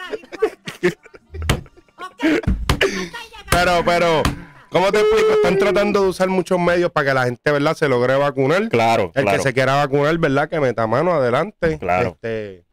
[3.51, 4.23] Pero, pero,
[4.69, 5.33] ¿cómo te explico?
[5.33, 8.69] Están tratando de usar muchos medios para que la gente, ¿verdad?, se logre vacunar.
[8.69, 9.37] Claro, El claro.
[9.37, 11.77] que se quiera vacunar, ¿verdad?, que meta mano adelante.
[11.79, 12.09] Claro.
[12.21, 12.63] Este,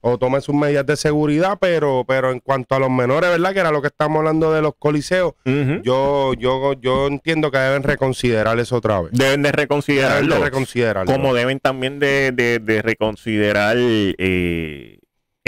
[0.00, 3.58] o tome sus medidas de seguridad, pero, pero en cuanto a los menores, ¿verdad?, que
[3.60, 5.34] era lo que estamos hablando de los coliseos,
[5.82, 9.10] yo, yo, yo entiendo que deben reconsiderar eso otra vez.
[9.12, 10.34] Deben de Deben reconsiderarlo.
[10.36, 11.12] de reconsiderarlo.
[11.12, 14.97] como deben también de, de- de reconsiderar eh,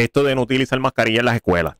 [0.04, 1.76] esto de no utilizar mascarilla en las escuelas.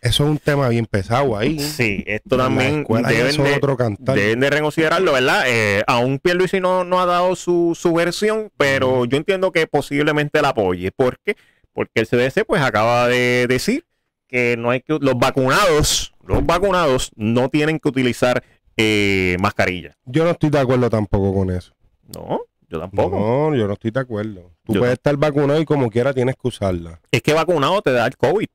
[0.00, 1.58] Eso es un tema bien pesado ahí.
[1.58, 5.44] Sí, esto también deben de, otro deben de reconsiderarlo, ¿verdad?
[5.48, 10.40] Eh, aún Pierluisi no, no ha dado su, su versión, pero yo entiendo que posiblemente
[10.42, 10.92] la apoye.
[10.92, 11.36] ¿Por qué?
[11.72, 13.84] Porque el CDC pues acaba de decir
[14.28, 18.44] que no hay que los vacunados, los vacunados no tienen que utilizar
[18.76, 19.96] eh, mascarilla.
[20.04, 21.74] Yo no estoy de acuerdo tampoco con eso.
[22.14, 23.18] No, yo tampoco.
[23.18, 24.52] No, yo no estoy de acuerdo.
[24.64, 27.00] Tú Yo puedes estar vacunado y como quiera tienes que usarla.
[27.10, 28.46] Es que vacunado te da el COVID.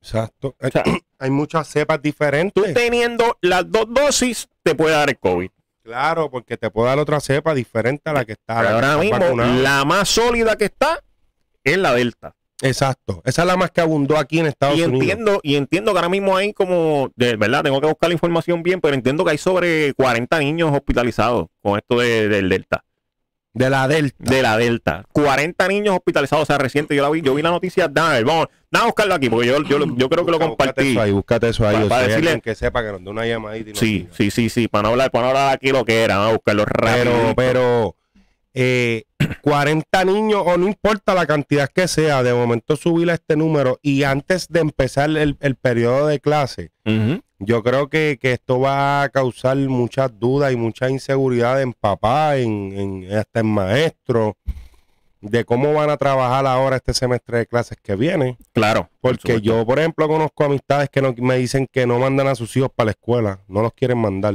[0.00, 0.54] Exacto.
[0.60, 0.84] Hay, sea,
[1.18, 2.54] hay muchas cepas diferentes.
[2.54, 5.50] Tú teniendo las dos dosis te puede dar el COVID.
[5.82, 8.60] Claro, porque te puede dar otra cepa diferente a la que está.
[8.74, 9.62] Ahora mismo, vacunado.
[9.62, 11.02] la más sólida que está
[11.64, 12.34] es la Delta.
[12.60, 13.22] Exacto.
[13.24, 15.00] Esa es la más que abundó aquí en Estados Y Unidos.
[15.02, 18.62] entiendo, y entiendo que ahora mismo hay como, de verdad, tengo que buscar la información
[18.62, 22.84] bien, pero entiendo que hay sobre 40 niños hospitalizados con esto de- del Delta.
[23.58, 24.16] De la Delta.
[24.18, 25.04] De la Delta.
[25.12, 26.94] 40 niños hospitalizados, o sea, reciente.
[26.94, 29.62] Yo la vi, yo vi la noticia, dame, vamos, vamos a buscarlo aquí, porque yo,
[29.64, 30.90] yo, yo creo que lo Busca- búscate compartí.
[30.92, 31.88] eso ahí, búscate eso ahí.
[31.88, 34.82] Para hay decirle- que sepa que nos dé una llamadita Sí, sí, sí, sí, para
[34.84, 37.04] no hablar, para no hablar aquí lo que era, vamos a buscarlo rápido.
[37.04, 37.96] Pero, pero,
[38.54, 39.04] eh,
[39.42, 43.78] 40 niños, o no importa la cantidad que sea, de momento subir a este número
[43.82, 46.70] y antes de empezar el, el periodo de clase,
[47.38, 52.36] yo creo que, que esto va a causar muchas dudas y mucha inseguridad en papá,
[52.36, 52.72] en,
[53.06, 54.34] en- hasta en maestros,
[55.20, 58.38] de cómo van a trabajar ahora este semestre de clases que viene.
[58.52, 58.88] Claro.
[59.00, 62.34] por Porque yo, por ejemplo, conozco amistades que no, me dicen que no mandan a
[62.34, 64.34] sus hijos para la escuela, no los quieren mandar.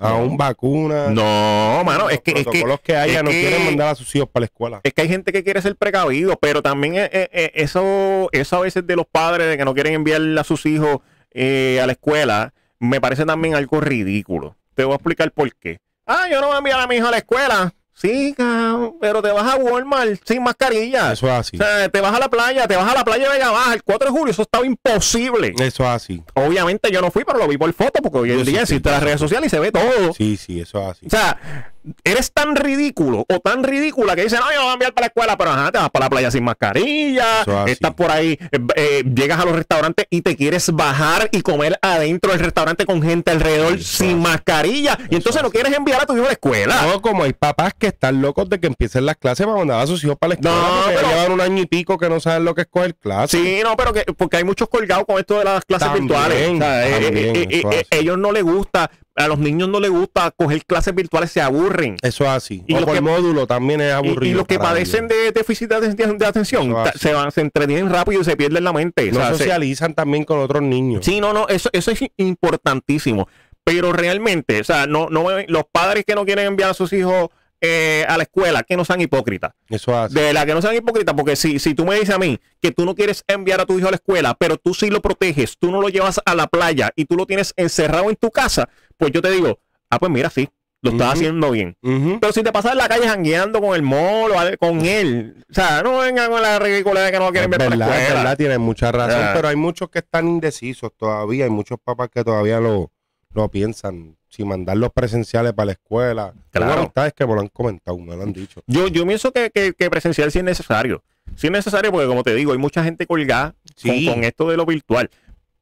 [0.00, 1.10] Aún vacunas.
[1.10, 3.88] No, mano, los es que, es que, protocolos que haya es no que- quieren mandar
[3.88, 4.80] a sus hijos para la escuela.
[4.84, 8.56] es que hay gente que quiere ser precavido, pero también eh, eh, eh, eso, eso
[8.56, 10.98] a veces de los padres de que no quieren enviar a sus hijos
[11.32, 14.56] eh, a la escuela, me parece también algo ridículo.
[14.74, 15.78] Te voy a explicar por qué.
[16.06, 17.74] Ah, yo no voy a enviar a mi hijo a la escuela.
[18.00, 21.12] Sí, cabrón, pero te vas a Walmart sin mascarilla.
[21.12, 21.56] Eso es así.
[21.56, 23.74] O sea, te vas a la playa, te vas a la playa de Vega Baja
[23.74, 25.52] el 4 de julio, eso estaba imposible.
[25.58, 26.22] Eso es así.
[26.34, 29.02] Obviamente yo no fui, pero lo vi por foto, porque hoy en día yo las
[29.02, 30.12] redes sociales y se ve todo.
[30.12, 31.06] Sí, sí, eso es así.
[31.06, 31.72] O sea,
[32.04, 35.08] eres tan ridículo o tan ridícula que dices, no, yo voy a enviar para la
[35.08, 39.04] escuela, pero ajá, te vas para la playa sin mascarilla, estás por ahí, eh, eh,
[39.14, 43.30] llegas a los restaurantes y te quieres bajar y comer adentro del restaurante con gente
[43.30, 44.98] alrededor Eso sin mascarilla.
[45.10, 46.82] Y entonces no quieres enviar a tu hijo a la escuela.
[46.82, 49.86] No, como hay papás que están locos de que empiecen las clases para mandar a
[49.86, 50.56] sus hijos para la escuela.
[50.56, 52.94] No, porque pero- llevan un año y pico que no saben lo que es coger
[52.96, 53.40] clases.
[53.40, 56.38] Sí, no, pero que porque hay muchos colgados con esto de las clases También, virtuales.
[56.38, 61.30] Eh, también, ellos no les gusta, a los niños no les gusta coger clases virtuales,
[61.30, 61.96] se aburren.
[62.02, 62.62] Eso es así.
[62.66, 64.24] Y o los por que- módulo también es aburrido.
[64.34, 65.16] Y, los que padecen ellos.
[65.26, 68.72] de déficit de, aten- de atención se, van, se entretienen rápido y se pierden la
[68.72, 69.10] mente.
[69.10, 71.04] O No se- socializan también con otros niños.
[71.04, 73.28] sí, no, no, eso, eso es importantísimo.
[73.64, 77.28] Pero realmente, o sea, no, no, los padres que no quieren enviar a sus hijos
[77.60, 79.52] eh, a la escuela, que no sean hipócritas.
[79.68, 80.14] Eso es así.
[80.14, 82.70] De la que no sean hipócritas, porque si, si tú me dices a mí que
[82.72, 85.56] tú no quieres enviar a tu hijo a la escuela, pero tú sí lo proteges,
[85.58, 88.68] tú no lo llevas a la playa y tú lo tienes encerrado en tu casa,
[88.96, 89.58] pues yo te digo,
[89.90, 90.48] ah, pues mira, sí,
[90.82, 91.76] lo estás haciendo bien.
[92.20, 95.82] Pero si te pasas en la calle jangueando con el molo, con él, o sea,
[95.82, 98.20] no vengan con la ridícula de que no quieren ver la verdad, es escuela.
[98.20, 99.32] verdad, tienen mucha razón, Ya.
[99.34, 102.92] pero hay muchos que están indecisos todavía, hay muchos papás que todavía lo,
[103.34, 106.32] lo piensan, si mandarlos presenciales para la escuela.
[106.50, 106.80] Tengo Claro.
[106.82, 108.60] amistades que me lo han comentado, me lo han dicho.
[108.66, 111.02] Yo, yo pienso que, que, que presencial sí es necesario.
[111.34, 114.06] Sí es necesario porque, como te digo, hay mucha gente colgada con- Sí.
[114.06, 115.10] con, esto de lo virtual.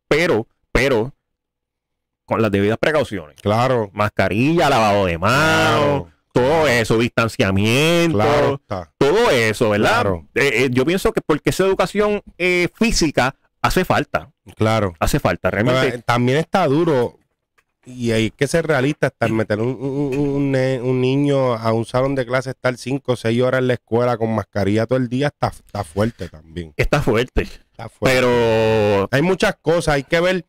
[0.08, 1.12] Pero, pero,
[2.24, 3.36] con las debidas precauciones.
[3.40, 8.60] Claro, Mascarilla, lavado de manos, claro, todo eso, distanciamiento, claro
[8.98, 9.90] todo eso, ¿verdad?
[10.02, 10.28] Claro.
[10.34, 14.30] Eh, eh, yo pienso que porque esa educación eh, física hace falta.
[14.56, 14.94] Claro.
[14.98, 16.02] Hace falta, realmente.
[16.02, 17.18] También está duro
[17.86, 22.14] y hay que ser realista hasta meter un, un- un un niño a un salón
[22.14, 25.28] de clase, estar 5 o 6 horas en la escuela con mascarilla todo el día,
[25.28, 26.74] está, está fuerte también.
[26.76, 27.42] Está fuerte.
[27.42, 28.18] Está fuerte.
[28.20, 30.44] Pero hay muchas cosas, hay que ver.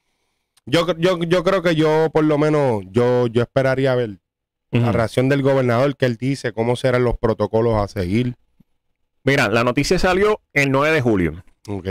[0.65, 4.17] Yo, yo, yo creo que yo, por lo menos, yo, yo esperaría ver
[4.71, 8.35] la reacción del gobernador que él dice, cómo serán los protocolos a seguir.
[9.23, 11.43] mira, la noticia salió el 9 de julio.
[11.69, 11.87] Ok.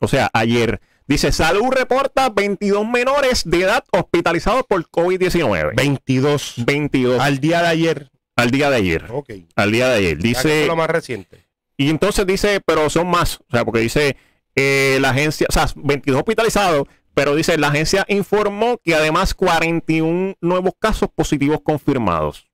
[0.00, 0.80] O sea, ayer.
[1.06, 5.74] Dice, Salud reporta 22 menores de edad hospitalizados por COVID-19.
[5.76, 8.10] 22 22 al, al día de ayer.
[8.50, 9.06] día de ayer.
[9.10, 9.30] Ok.
[9.54, 10.18] Al día de ayer.
[10.18, 11.46] Dice, lo más reciente.
[11.76, 13.38] y entonces dice, pero son más.
[13.40, 14.16] O sea, porque dice
[14.56, 20.34] eh, la agencia, o sea, 22 hospitalizados, pero dice, la agencia informó que además 41
[20.40, 22.48] nuevos casos positivos confirmados.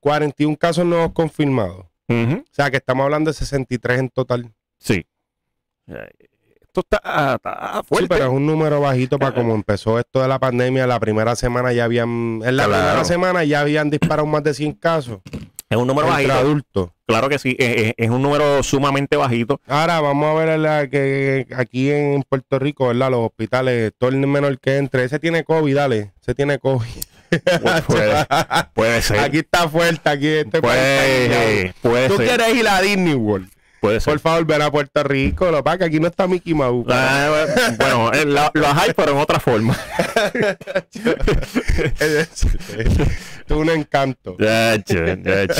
[0.00, 1.86] 41 casos nuevos confirmados.
[2.08, 4.52] O sea, que estamos hablando de 63 en total.
[4.78, 5.06] Sí.
[6.78, 8.08] Eh, Esto está, está Sí, fuerte.
[8.08, 10.86] pero es un número bajito para como empezó esto de la pandemia.
[10.86, 12.82] La primera semana ya habían, en la Claro.
[12.82, 15.20] primera semana ya habían disparado más de 100 casos
[15.70, 16.94] es un número entre bajito.
[17.06, 19.60] Claro que sí, es, es- un número sumamente bajito.
[19.66, 23.10] Ahora vamos a ver la que aquí en Puerto Rico, ¿verdad?
[23.10, 26.86] Los hospitales, todo el menor que entre, ese tiene COVID, dale, ese tiene COVID.
[27.30, 28.26] Pu- Puede,
[28.72, 29.18] puede ser.
[29.20, 32.26] aquí está fuerte, aquí este puede, puede Tú ser.
[32.26, 33.50] quieres ir a Disney World.
[33.80, 34.14] Puede ser.
[34.14, 35.50] Por favor, ven a Puerto Rico.
[35.50, 36.86] Lo que aquí no está Mickey Mouse.
[36.90, 37.46] Ah,
[37.78, 39.74] bueno, eh, lo- los hay, pero en otra forma.
[42.00, 42.46] es,
[43.50, 44.36] un encanto.
[44.36, 45.54] Pero,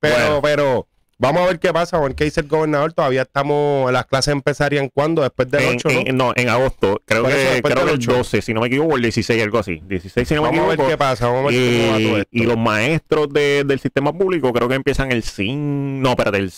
[0.00, 0.40] Bueno.
[0.42, 0.86] pero,
[1.18, 2.92] Vamos a ver qué pasa, qué dice el gobernador.
[2.94, 6.00] Todavía estamos, las clases empezarían cuando, después del En, 8, ¿no?
[6.00, 7.00] en- no, en agosto.
[7.04, 8.12] Creo Por que, creo que el 8.
[8.12, 9.80] 12, si no me equivoco, el 16, algo así.
[9.86, 10.90] 16, si no me Vamos a ver equivoco.
[10.90, 12.28] qué pasa, vamos a ver cómo va todo Y, esto.
[12.32, 16.50] y los maestros de- del sistema público creo que empiezan el 5, no, espérate, el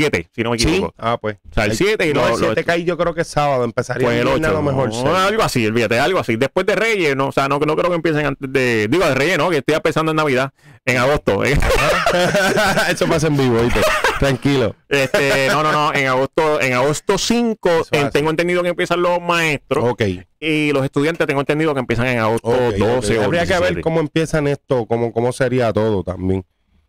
[0.00, 0.94] 7, si no me Sí, equivoco.
[0.98, 1.36] ah, pues.
[1.50, 3.26] O sea, el Ahí- 7 y no, el lo- 7 cae yo creo que es
[3.28, 4.92] sábado, empezaría Pues el viernes 8, a lo mejor.
[5.04, 6.36] no, algo así, olvídate, algo así.
[6.36, 8.88] Después de Reyes, no, o sea, no, no creo que empiecen antes de.
[8.90, 9.50] Digo, de Reyes, ¿no?
[9.50, 10.50] Que estoy pensando en Navidad,
[10.84, 11.44] en agosto.
[11.44, 11.56] ¿eh?
[12.90, 13.80] Eso pasa en vivo, ¿viste?
[14.18, 14.74] Tranquilo.
[14.88, 18.10] Este, no, no, no, en agosto, en agosto 5, Eso eh, hace.
[18.10, 20.02] tengo entendido que empiezan los maestros Ok.
[20.40, 23.22] y los estudiantes tengo entendido que empiezan en agosto ok, 12 ok.
[23.22, 23.80] o Habría que ver 17.
[23.82, 26.44] cómo empiezan esto, cómo, cómo sería todo también.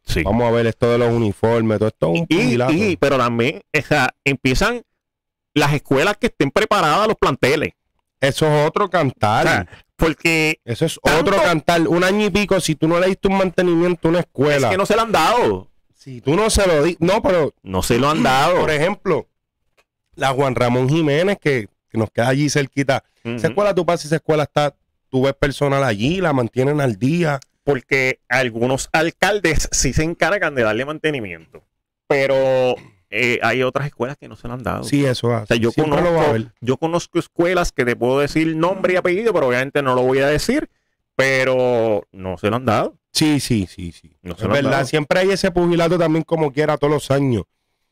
[0.07, 0.23] Sí.
[0.23, 3.61] Vamos a ver esto de los uniformes, todo esto es un Y, y- pero también,
[3.77, 4.81] o sea, empiezan
[5.53, 7.73] las escuelas que estén preparadas, los planteles.
[8.21, 9.45] Eso es otro cantar.
[9.45, 11.87] O sea, porque Eso es tanto- otro cantar.
[11.87, 14.69] Un año y pico, si tú no le diste un mantenimiento a una es escuela,
[14.69, 15.67] que no se lo han dado.
[15.93, 18.59] si tú no se lo di, no, pero No se lo han dado.
[18.61, 19.27] por ejemplo,
[20.15, 23.03] la Juan Ramón Jiménez, que, que nos queda allí cerquita.
[23.23, 24.73] Esa escuela, tú pasas, esa escuela está,
[25.09, 27.39] tú ves personal allí, la mantienen al día.
[27.67, 31.65] Porque algunos alcaldes sí se encargan de darle mantenimiento,
[32.07, 32.75] pero
[33.09, 34.85] eh, hay otras escuelas que no se lo han dado.
[34.85, 38.93] Sí, eso O sea, yo Siempre conozco, yo conozco escuelas que te puedo decir nombre
[38.93, 40.69] y apellido, pero obviamente no lo voy a decir,
[41.17, 42.95] pero no se lo han dado.
[43.11, 44.15] Sí, sí, sí, sí.
[44.21, 44.85] No es verdad, dado.
[44.85, 47.43] siempre hay ese pugilato también como quiera todos los años.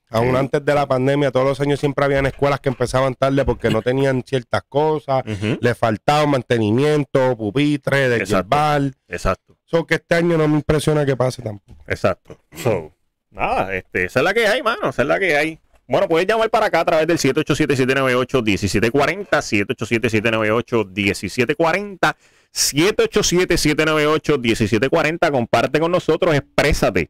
[0.09, 0.37] Aún Sí.
[0.37, 3.81] antes de la pandemia, todos los años siempre habían escuelas que empezaban tarde porque no
[3.81, 8.43] tenían ciertas cosas, Ujú, le faltaba mantenimiento, pupitre, de Exacto.
[8.55, 8.95] yerbal.
[9.09, 11.83] Exacto, So que este año no me impresiona que pase tampoco.
[11.87, 12.37] exacto.
[12.55, 12.93] So,
[13.31, 15.59] nada, este, esa es la que hay, mano, esa es la que hay.
[15.87, 22.15] Bueno, puedes llamar para acá a través del 787-798-1740, 787-798-1740,
[22.53, 25.31] 787-798-1740.
[25.31, 27.09] Comparte con nosotros, exprésate.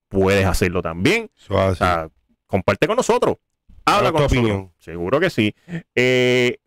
[0.09, 1.31] puedes hacerlo también.
[1.49, 2.09] O sea,
[2.47, 3.37] comparte con nosotros.
[3.85, 4.45] Habla con nosotros.
[4.45, 4.73] opinión.
[4.79, 5.55] Seguro que sí.
[5.97, 6.59] Eh,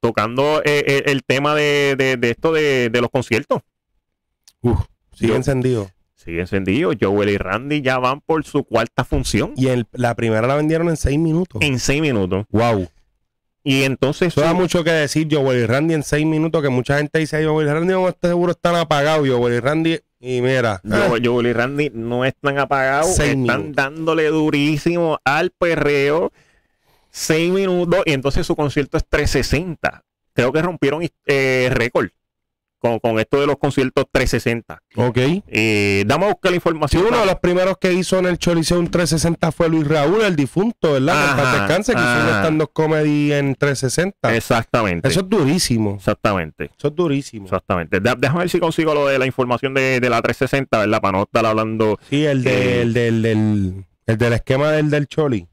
[0.00, 3.60] tocando eh, eh, el tema de, de- de esto de, de los conciertos.
[4.62, 4.78] Uf,
[5.14, 5.90] sigue yo- encendido.
[6.26, 6.90] Sigue encendido.
[7.00, 10.88] Joel y Randy ya van por su cuarta función Y el- la primera la vendieron
[10.90, 11.62] en seis minutos.
[11.62, 12.44] en seis minutos.
[12.50, 12.88] Wow.
[13.64, 16.98] Y entonces Eso da mucho que decir, Joel y Randy en seis minutos, que mucha
[16.98, 20.80] gente dice, Joel y Randy no está seguro están apagados, Joel y Randy, y mira,
[20.90, 23.72] ah, Yo- Joel y Randy no están apagados, Seis están minutos.
[23.74, 26.32] dándole durísimo al perreo.
[27.10, 30.02] Seis minutos y entonces su concierto es 360.
[30.34, 32.08] Creo que rompieron eh, récord
[32.86, 34.78] con, con esto de los conciertos 360.
[34.96, 35.18] ok.
[35.48, 37.04] Eh, dame a buscar la Sí, información.
[37.08, 40.36] uno de los primeros que hizo en el Choliseo un 360 fue Luis Raúl, el
[40.36, 41.32] difunto, ¿verdad?
[41.38, 42.38] Ajá, descanse, que hizo un ajá.
[42.42, 44.34] stand-up comedy en 360.
[44.36, 45.08] Exactamente.
[45.08, 45.94] Eso es durísimo.
[45.96, 46.70] Exactamente.
[46.78, 47.44] Eso es durísimo.
[47.46, 48.00] Exactamente.
[48.00, 51.00] De- déjame ver si consigo lo de la información de, de la 360, ¿verdad?
[51.00, 51.98] Para no estar hablando.
[52.08, 52.82] Sí, el, de, Eh.
[52.82, 55.46] el, del, del, el del esquema del, del Choli.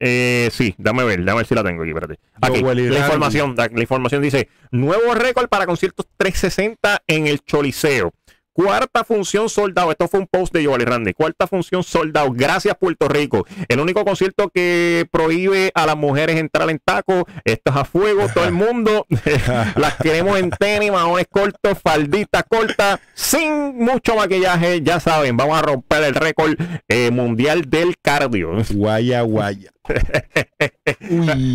[0.00, 2.18] Eh, sí, dame ver, dame ver si la tengo aquí, espérate.
[2.40, 8.12] Aquí, la información, la, la información dice, nuevo récord para conciertos 360 en el Choliseo.
[8.58, 9.92] Cuarta función soldado.
[9.92, 11.12] Esto fue un post de y Randy.
[11.12, 12.32] Cuarta función soldado.
[12.32, 13.46] Gracias, Puerto Rico.
[13.68, 17.24] El único concierto que prohíbe a las mujeres entrar en taco.
[17.44, 18.26] Esto es a fuego.
[18.34, 19.06] Todo el mundo.
[19.76, 24.82] las queremos en tenis, maones cortos, falditas cortas, sin mucho maquillaje.
[24.82, 26.56] Ya saben, vamos a romper el récord
[26.88, 28.54] eh, mundial del cardio.
[28.70, 29.70] Guaya, guaya.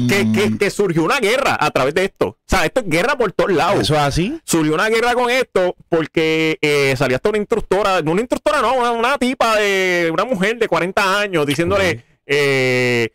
[0.09, 2.27] Que, que- que surgió una guerra a través de esto.
[2.27, 3.81] O sea, esto es guerra por todos lados.
[3.81, 4.39] ¿Eso es así?
[4.43, 8.73] Surgió una guerra con esto porque eh, salía hasta una instructora, no una instructora, no,
[8.75, 13.09] una, una tipa de una mujer de 40 años diciéndole eh,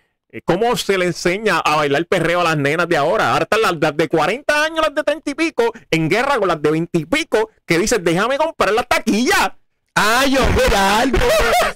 [0.44, 3.32] cómo se le enseña a bailar perreo a las nenas de ahora.
[3.32, 6.48] Ahora están las, las de 40 años, las de 30 y pico, en guerra con
[6.48, 9.56] las de 20 y pico, que dicen, déjame comprar la taquilla.
[10.00, 11.18] Ah, yo vi algo,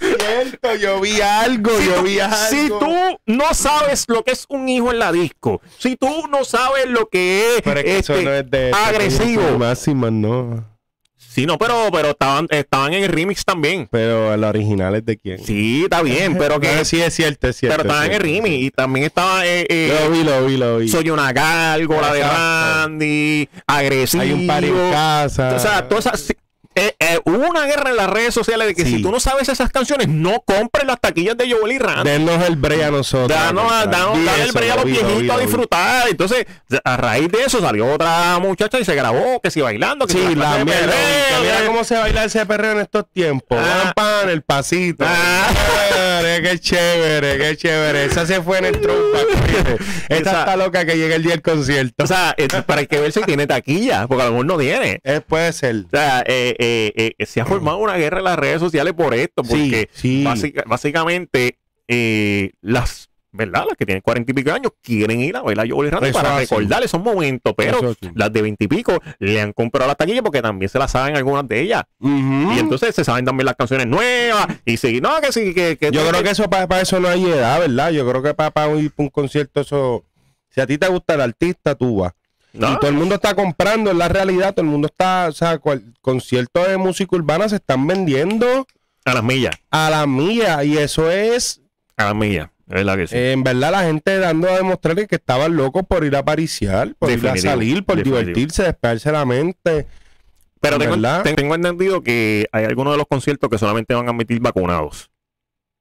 [0.00, 2.36] es cierto, yo vi algo, Si yo tú- vi algo.
[2.50, 2.94] Si tú
[3.26, 7.08] no sabes lo que es un hijo en la disco, si tú no sabes lo
[7.08, 9.58] que es, Pero es que eso este, no es de agresivo.
[9.58, 10.70] Máxima, no.
[11.16, 13.88] Sí, no, pero, pero estaban, estaban en el remix también.
[13.90, 15.38] Pero el original es de quién.
[15.42, 16.68] Sí, está bien, pero que.
[16.68, 17.78] Pero sí es cierto, es cierto.
[17.78, 19.44] pero estaban en el remix y también estaba.
[19.46, 20.88] Eh, eh, Lo vi, lo vi, lo vi.
[20.88, 22.38] Soy una gárgola de Exacto.
[22.82, 24.22] Randy, agresivo.
[24.22, 25.54] Hay un par en casa.
[25.56, 26.34] O sea, todas esas.
[26.74, 28.96] Eh, eh, hubo una guerra en las redes sociales de que Sí.
[28.96, 32.08] si tú no sabes esas canciones, no compres las taquillas de Joel y Randy.
[32.10, 33.28] Denos el break a nosotros.
[33.28, 36.08] Danos, a- danos- dale el break a lo los vi, lo vi, viejitos a disfrutar.
[36.08, 36.46] Entonces,
[36.84, 40.18] a raíz de eso salió otra muchacha y se grabó que si bailando, que si
[40.26, 40.94] Sí, las la mierda.
[41.40, 43.58] Mira cómo se baila ese perreo en estos tiempos.
[43.60, 43.92] Ah.
[43.94, 45.04] Pan, el pasito.
[45.06, 45.48] Ah.
[46.42, 48.04] Qué chévere, qué chévere.
[48.06, 49.18] Esa se fue en el trompa.
[50.08, 52.04] Esta está loca que llegue el día del concierto.
[52.04, 55.00] O sea, eh, para que ver si tiene taquilla, porque a lo mejor no tiene.
[55.04, 55.76] Eh, puede ser.
[55.86, 59.14] O sea, eh, eh, eh, se ha formado una guerra en las redes sociales por
[59.14, 60.24] esto, porque Sí, sí.
[60.24, 61.58] básica- básicamente
[61.88, 63.64] eh, las, ¿verdad?
[63.68, 66.36] Las que tienen cuarenta y pico años quieren ir a bailar Joel y Randy para
[66.36, 66.46] así.
[66.46, 68.10] recordar esos momentos, pero sí.
[68.14, 71.60] las de veintipico le han comprado las taquillas porque también se las saben algunas de
[71.60, 71.82] ellas.
[72.00, 75.76] Y entonces se saben también las canciones nuevas y sí, no, que sí, que...
[75.76, 77.90] que Yo creo que eso para eso no hay edad, ¿verdad?
[77.90, 80.04] Yo creo que para ir para un concierto eso...
[80.50, 82.12] Si a ti te gusta el artista, tú vas.
[82.52, 85.32] No, Y todo el mundo está comprando, en la realidad, todo el mundo está, o
[85.32, 85.58] sea,
[86.00, 88.66] conciertos de música urbana se están vendiendo
[89.04, 91.62] a las millas, a la milla y eso es,
[91.96, 93.16] a las millas, es verdad que sí.
[93.16, 96.94] eh, en verdad, la gente dando a demostrar que estaban locos por ir a pariciar,
[96.98, 98.18] por ir a salir, por definitivo.
[98.18, 99.86] divertirse, despejarse la mente.
[100.60, 104.38] Pero tengo, tengo entendido que hay algunos de los conciertos que solamente van a admitir
[104.38, 105.10] vacunados.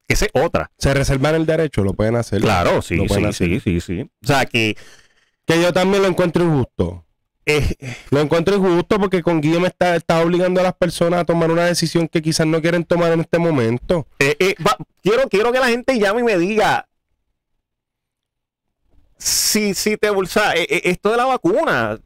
[0.08, 0.72] Esa es otra.
[0.76, 2.40] Se reservan el derecho, lo pueden hacer.
[2.40, 3.32] Claro, sí, sí, hacer.
[3.32, 4.10] sí, sí, sí.
[4.22, 4.76] O sea que
[5.52, 7.04] Que yo también lo encuentro injusto.
[7.44, 7.74] eh,
[8.10, 11.64] Lo encuentro injusto porque con Guillem está, está obligando a las personas a tomar una
[11.66, 14.06] decisión que quizás no quieren tomar en este momento.
[14.18, 16.88] eh, eh, va- quiero, quiero que la gente llame y me diga
[19.18, 21.98] si, si te eh, eh, esto de la vacuna.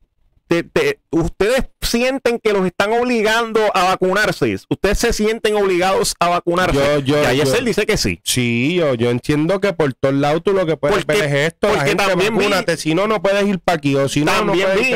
[0.48, 4.56] Te- te- ustedes sienten que los están obligando a vacunarse.
[4.68, 6.76] Ustedes se sienten obligados a vacunarse.
[6.76, 8.20] Yo- yo- y ayer yo- él dice que sí.
[8.24, 11.52] Sí, yo, yo entiendo que por todos lados tú lo que puedes Porque- ver es
[11.54, 11.68] esto.
[11.68, 13.96] La porque gente también vi- vacúnate, si no, no puedes ir para aquí.
[13.96, 14.94] O si no, no también puedes vi,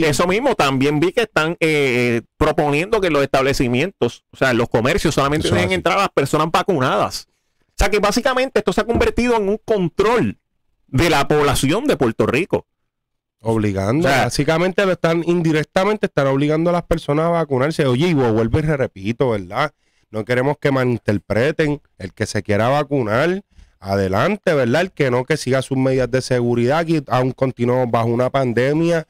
[0.00, 4.68] mira, eso mismo, también vi que están eh, proponiendo que los establecimientos, o sea, los
[4.68, 7.28] comercios solamente Eso entrar a las personas vacunadas.
[7.68, 10.38] O sea, que básicamente esto se ha convertido en un control
[10.88, 12.66] de la población de Puerto Rico.
[13.40, 14.08] Obligando.
[14.08, 17.86] O sea- Básicamente lo están, indirectamente están obligando a las personas a vacunarse.
[17.86, 19.72] Oye, y vuelvo y repito, ¿verdad?
[20.10, 21.80] No queremos que malinterpreten.
[21.98, 23.42] El que se quiera vacunar,
[23.80, 24.82] adelante, ¿verdad?
[24.82, 26.78] El que no, que siga sus medidas de seguridad.
[26.78, 29.06] Aquí aún continuamos bajo una pandemia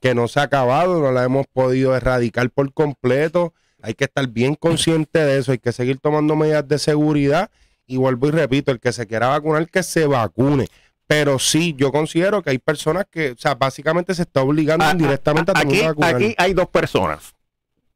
[0.00, 3.52] que no se ha acabado, no la hemos podido erradicar por completo.
[3.82, 7.50] Hay que estar bien consciente de eso, hay que seguir tomando medidas de seguridad.
[7.86, 10.66] Y vuelvo y repito, el que se quiera vacunar, que se vacune.
[11.06, 14.88] Pero sí, yo considero que hay personas que, o sea, básicamente se está obligando A-
[14.88, 16.14] a- indirectamente a, a- aquí, a vacunar.
[16.16, 17.32] aquí hay dos personas.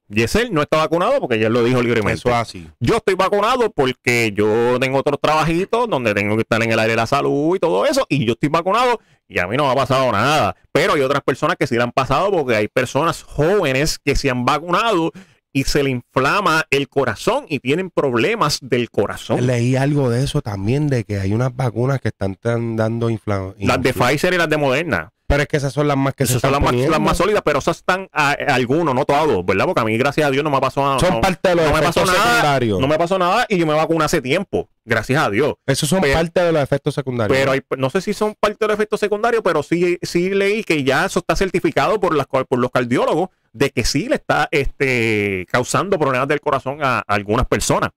[0.08, 2.18] Yesel no está vacunado porque ya lo dijo libremente.
[2.18, 2.68] Eso así.
[2.80, 6.92] Yo estoy vacunado porque yo tengo otros trabajitos donde tengo que estar en el aire
[6.92, 8.98] de la salud y todo eso, y yo estoy vacunado
[9.28, 10.56] y a mí no me ha pasado nada.
[10.72, 14.28] Pero hay otras personas que sí le han pasado porque hay personas jóvenes que se
[14.30, 15.12] han vacunado
[15.53, 19.46] y se le inflama el corazón y tienen problemas del corazón.
[19.46, 22.38] Leí algo de eso también, de que hay unas vacunas que están
[22.76, 23.55] dando inflación.
[23.61, 25.12] Las de Pfizer y las de Moderna.
[25.26, 27.01] Pero es que esas son las más que se Esas son están las más, las
[27.01, 29.64] más sólidas, pero esas están a, a algunos, no todos, ¿verdad?
[29.64, 30.98] Porque a mí, gracias a Dios, no me pasó nada.
[30.98, 32.34] Son no, parte de los no me pasó efectos nada.
[32.34, 32.80] secundarios.
[32.80, 35.55] No me pasó nada y yo me vacuné hace tiempo, gracias a Dios.
[35.66, 37.38] Esos son Pero- parte de los efectos secundarios.
[37.38, 40.82] Pero hay, no sé si son parte del efecto secundario, pero sí, sí leí que
[40.82, 45.46] ya eso está certificado por, las, por los cardiólogos de que sí le está este,
[45.51, 47.90] causando problemas del corazón a, algunas personas.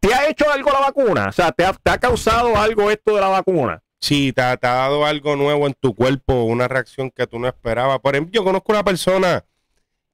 [0.00, 1.28] ¿Te ha hecho algo la vacuna?
[1.28, 3.82] O sea, ¿te ha, te ha causado algo esto de la vacuna?
[4.00, 7.38] Sí, te, ha- te ha dado algo nuevo en tu cuerpo, una reacción que tú
[7.38, 8.00] no esperabas.
[8.00, 9.44] Por ejemplo, yo conozco una persona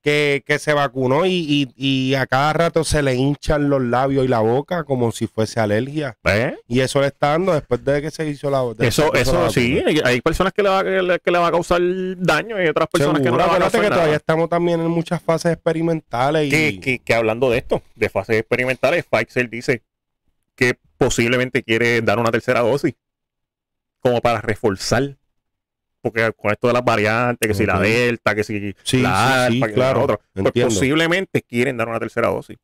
[0.09, 1.33] que, que se vacunó y,
[1.77, 5.27] y- y a cada rato se le hinchan los labios y la boca como si
[5.27, 6.17] fuese alergia.
[6.25, 6.57] ¿Eh?
[6.67, 9.51] Y eso le está dando después de que se hizo la Eso, hizo la eso
[9.51, 11.81] sí, hay, hay personas que le, va, que, le, que le va a causar
[12.17, 13.97] daño y otras personas que no Seguro, le va a causar que nada.
[13.97, 18.09] todavía estamos también en muchas fases experimentales y que, que- que hablando de esto, de
[18.09, 19.83] fases experimentales, Pfizer dice
[20.57, 22.95] que posiblemente quiere dar una tercera dosis
[24.01, 25.17] como para reforzar.
[26.01, 27.81] Porque con esto de las variantes, que si la.
[27.81, 30.75] Delta, que si Sí, la sí, sí, Alfa, que claro, la otra, pues entiendo.
[30.75, 32.57] posiblemente quieren dar una tercera dosis.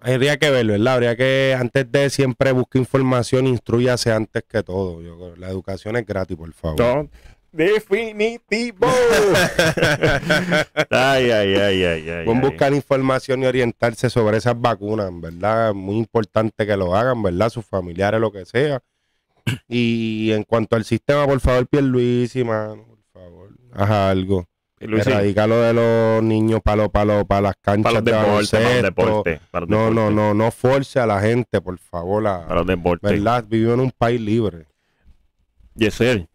[0.00, 0.94] habría que verlo, ¿verdad?
[0.94, 5.02] Habría que antes de siempre buscar información, instruyase antes que todo.
[5.02, 6.80] Yo la educación es gratis, por favor.
[6.80, 7.10] No,
[7.52, 8.86] definitivo.
[10.90, 12.24] ay, ay, ay, ay, ay.
[12.24, 12.50] Pueden ay.
[12.50, 15.72] buscar información y orientarse sobre esas vacunas, ¿verdad?
[15.74, 17.50] Muy importante que lo hagan, ¿verdad?
[17.50, 18.80] Sus familiares, lo que sea.
[19.68, 24.46] Y en cuanto al sistema, por favor, Pierluisi, mano, por favor, haz algo.
[24.80, 28.62] Erradica lo de los niños para lo, para las canchas para los de deportes, para
[28.62, 29.02] los baloncesto.
[29.02, 29.40] deportes.
[29.50, 32.56] para los No, no, deportes, no, no force a la gente, por favor, a- Para
[32.60, 33.10] los deportes.
[33.10, 33.44] ¿verdad?
[33.48, 34.66] Vivimos en un país libre.
[35.74, 36.28] Yesel,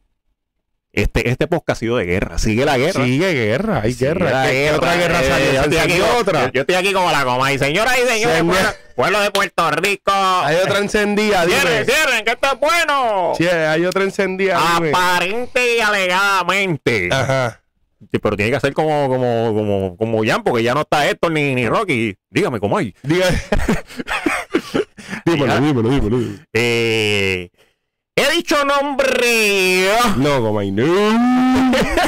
[0.92, 2.40] Este, este podcast ha sido de guerra.
[2.40, 3.06] Sigue la guerra.
[3.06, 4.44] Sigue guerra, hay Sigue guerra.
[4.46, 5.46] ¿Qué, qué otra guerra Eh, salió?
[5.46, 6.46] yo, ¿Se estoy aquí, otra?
[6.46, 7.54] yo- yo estoy aquí como la coma.
[7.54, 10.12] Y señoras y señores, pueblo, pueblo de Puerto Rico.
[10.12, 13.34] Hay otra encendida, Cierren, cierren, que esto es bueno.
[13.38, 14.90] Sí, hay otra encendida, dime.
[14.90, 17.10] Aparente y alegadamente.
[17.12, 17.62] Ajá.
[18.12, 21.32] Sí, pero tiene que ser como, como, como, como Jan, porque ya no está Héctor
[21.34, 22.16] ni, ni Rocky.
[22.32, 22.96] Dígame cómo hay.
[23.04, 23.28] Diga.
[25.26, 26.40] dímelo, dímelo, dímelo, dímelo.
[26.54, 27.50] Eh,
[28.22, 29.90] he dicho nombre.
[30.18, 30.86] No, como no.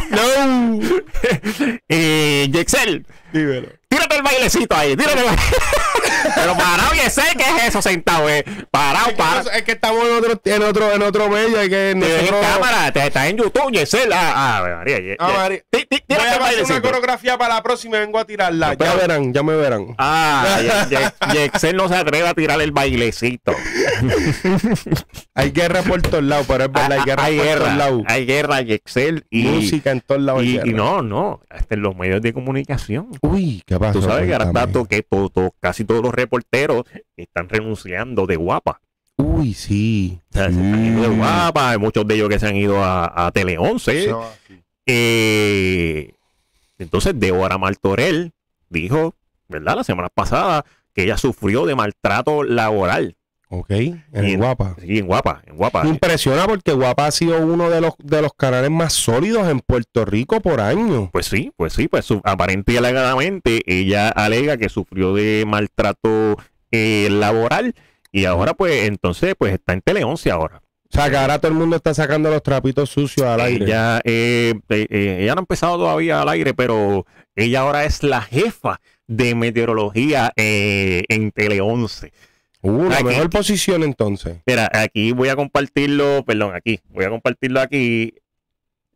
[0.09, 0.79] no.
[1.89, 3.67] eh, Yexel, Dímelo.
[3.87, 5.41] tírate el bailecito ahí, tírate el baile-
[6.35, 8.29] Pero parado, Yexel, ¿qué es eso sentado?
[8.29, 8.43] Eh?
[8.69, 9.51] Parado, que, parado.
[9.51, 12.41] es que estamos en otro, en otro, en otro medio, que Te en nosotros...
[12.41, 14.11] cámara, te, estás en YouTube, Yexel.
[14.13, 15.61] Ah, ah, María, Ye- Ah, María.
[15.71, 16.81] Voy a hacer una bailecito.
[16.81, 18.75] coreografía para la próxima y vengo a tirarla.
[18.77, 19.95] Pero- ya verán, ya me verán.
[19.97, 20.59] Ah,
[20.89, 23.53] Ye- Ye- Yexel no se atreve a tirar el bailecito.
[25.35, 27.75] Hay guerra por todos lados, pero es verdad, hay guerra Ah, hay por todos guerra,
[27.75, 28.03] lados.
[28.07, 29.25] hay guerra, Yexel.
[29.29, 30.43] Y, Música en todos lados.
[30.43, 33.07] y, no, no, hasta en los medios de comunicación.
[33.21, 33.99] Uy, ¿qué pasó?
[33.99, 34.73] Tú sabes que ahora está Cuéntame.
[35.03, 36.83] to- que casi todos los reporteros
[37.15, 38.81] están renunciando de guapa.
[39.17, 40.19] Uy, sí.
[40.31, 42.83] O sea, se están yendo de guapa, hay muchos de ellos que se han ido
[42.83, 44.05] a, a Tele 11.
[44.05, 44.61] Eso, sí.
[44.87, 46.13] Eh,
[46.79, 48.31] entonces, Deborah Martorell
[48.69, 49.13] dijo,
[49.47, 49.75] ¿verdad?
[49.77, 53.15] La semana pasada que ella sufrió de maltrato laboral.
[53.53, 54.77] Ok, en Guapa.
[54.79, 55.83] Sí, en guapa, en guapa.
[55.83, 59.59] Me impresiona porque Guapa ha sido uno de los, de los canales más sólidos en
[59.59, 61.09] Puerto Rico por año.
[61.11, 66.37] Pues sí, pues sí, pues su- aparente y alegadamente ella alega que sufrió de maltrato
[66.71, 67.75] eh, laboral
[68.09, 70.61] y ahora pues entonces pues está en Tele 11 ahora.
[70.89, 73.65] O sea, que ahora todo el mundo está sacando los trapitos sucios al aire.
[73.65, 78.01] Ella, eh, eh, eh, ella no ha empezado todavía al aire, pero ella ahora es
[78.03, 82.11] la jefa de meteorología en Tele 11.
[82.63, 84.37] Uh, la Aquí- mejor posición entonces.
[84.45, 88.13] Mira, aquí voy a compartirlo, perdón, aquí, voy a compartirlo aquí.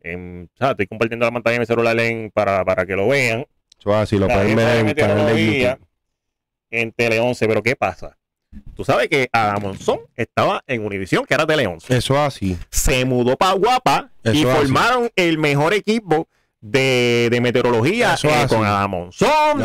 [0.02, 3.08] En, o sea, estoy compartiendo la pantalla de mi celular en- para, para que lo
[3.08, 3.44] vean.
[3.78, 5.86] Eso así lo pueden ver en canal de meteorología YouTube.
[6.70, 8.16] en Tele 11, pero ¿qué pasa?
[8.74, 11.94] Tú sabes que Adam Monzón estaba en Univisión, que era Tele 11.
[11.96, 12.56] Eso así.
[12.70, 14.44] Se mudó para Guapa y así.
[14.44, 16.28] formaron el mejor equipo
[16.70, 19.62] de, de meteorología eh, con Adam Monzón,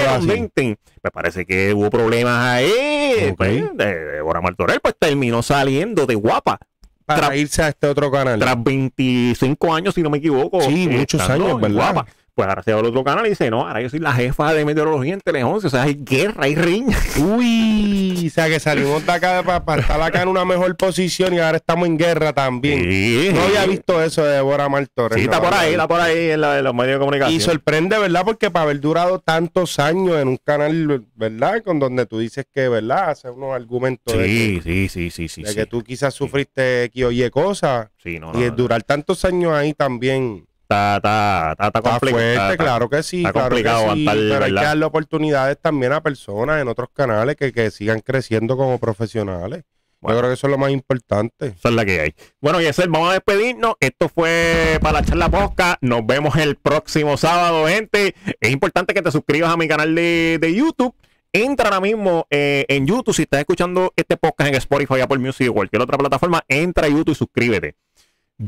[0.00, 0.28] Eso así.
[0.28, 0.76] Tintin.
[1.02, 3.28] Me parece que hubo problemas ahí.
[3.30, 3.36] Ok.
[3.36, 6.58] pues, de- Martorell pues terminó saliendo de Guapa
[7.04, 8.38] Para irse a este otro canal.
[8.38, 10.60] tras 25 años, si no me equivoco.
[10.62, 11.76] Sí, eh, muchos años, ¿verdad?
[11.94, 12.06] Guapa.
[12.36, 14.52] Pues ahora se va al otro canal y dice, no, ahora yo soy la jefa
[14.52, 15.66] de meteorología en Tele 11.
[15.68, 16.94] O sea, hay guerra, hay riña.
[17.18, 21.38] Uy, o sea que salimos de acá para, estar acá en una mejor posición y
[21.38, 22.80] ahora estamos en guerra también.
[22.80, 25.18] Sí, No había visto eso de Deborah Martorell.
[25.18, 27.34] Sí, está por ahí, está por ahí en, la- en los medios de comunicación.
[27.36, 28.22] Y sorprende, ¿verdad?
[28.26, 31.62] Porque para haber durado tantos años en un canal, ¿verdad?
[31.62, 33.12] Con donde tú dices que, ¿verdad?
[33.12, 35.42] Hace unos argumentos de, Sí, que, sí, sí, sí, sí.
[35.42, 35.54] de sí.
[35.54, 37.88] que tú quizás sufriste X o Y cosas.
[38.02, 41.90] Sí, no, no, y el durar tantos años ahí también Está, está, está, está está
[41.90, 42.20] complicado.
[42.24, 43.18] fuerte, está- claro que sí.
[43.18, 46.66] está claro que complicado sí, aguantar, pero hay que darle oportunidades también a personas en
[46.68, 49.62] otros canales que, que sigan creciendo como profesionales.
[50.00, 50.16] Bueno.
[50.16, 51.46] Yo creo que eso es lo más importante.
[51.46, 52.14] Esa es la que hay.
[52.40, 53.74] Bueno, Yesel, vamos a despedirnos.
[53.80, 55.78] Esto fue para la charla posca.
[55.80, 58.14] Nos vemos el próximo sábado, gente.
[58.40, 60.94] Es importante que te suscribas a mi canal de, de YouTube.
[61.32, 63.14] Entra ahora mismo eh, en YouTube.
[63.14, 66.90] Si estás escuchando este podcast en Spotify, Apple Music o cualquier otra plataforma, entra a
[66.90, 67.74] YouTube y suscríbete.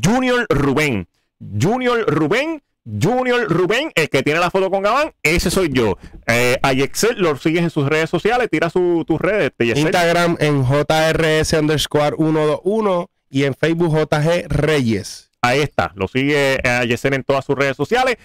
[0.05, 1.09] Junior Rubén.
[1.41, 2.63] Junior Rubén.
[3.03, 5.99] Junior Rubén, el que tiene la foto con Gabán, ese soy yo.
[6.27, 9.51] Eh, a Yexel lo sigues en sus redes sociales, tira su- tus redes.
[9.59, 15.31] Instagram en JRS underscore 121 y en Facebook JG Reyes.
[15.43, 16.85] Ahí está, lo sigue a
[17.15, 18.17] en todas sus redes sociales.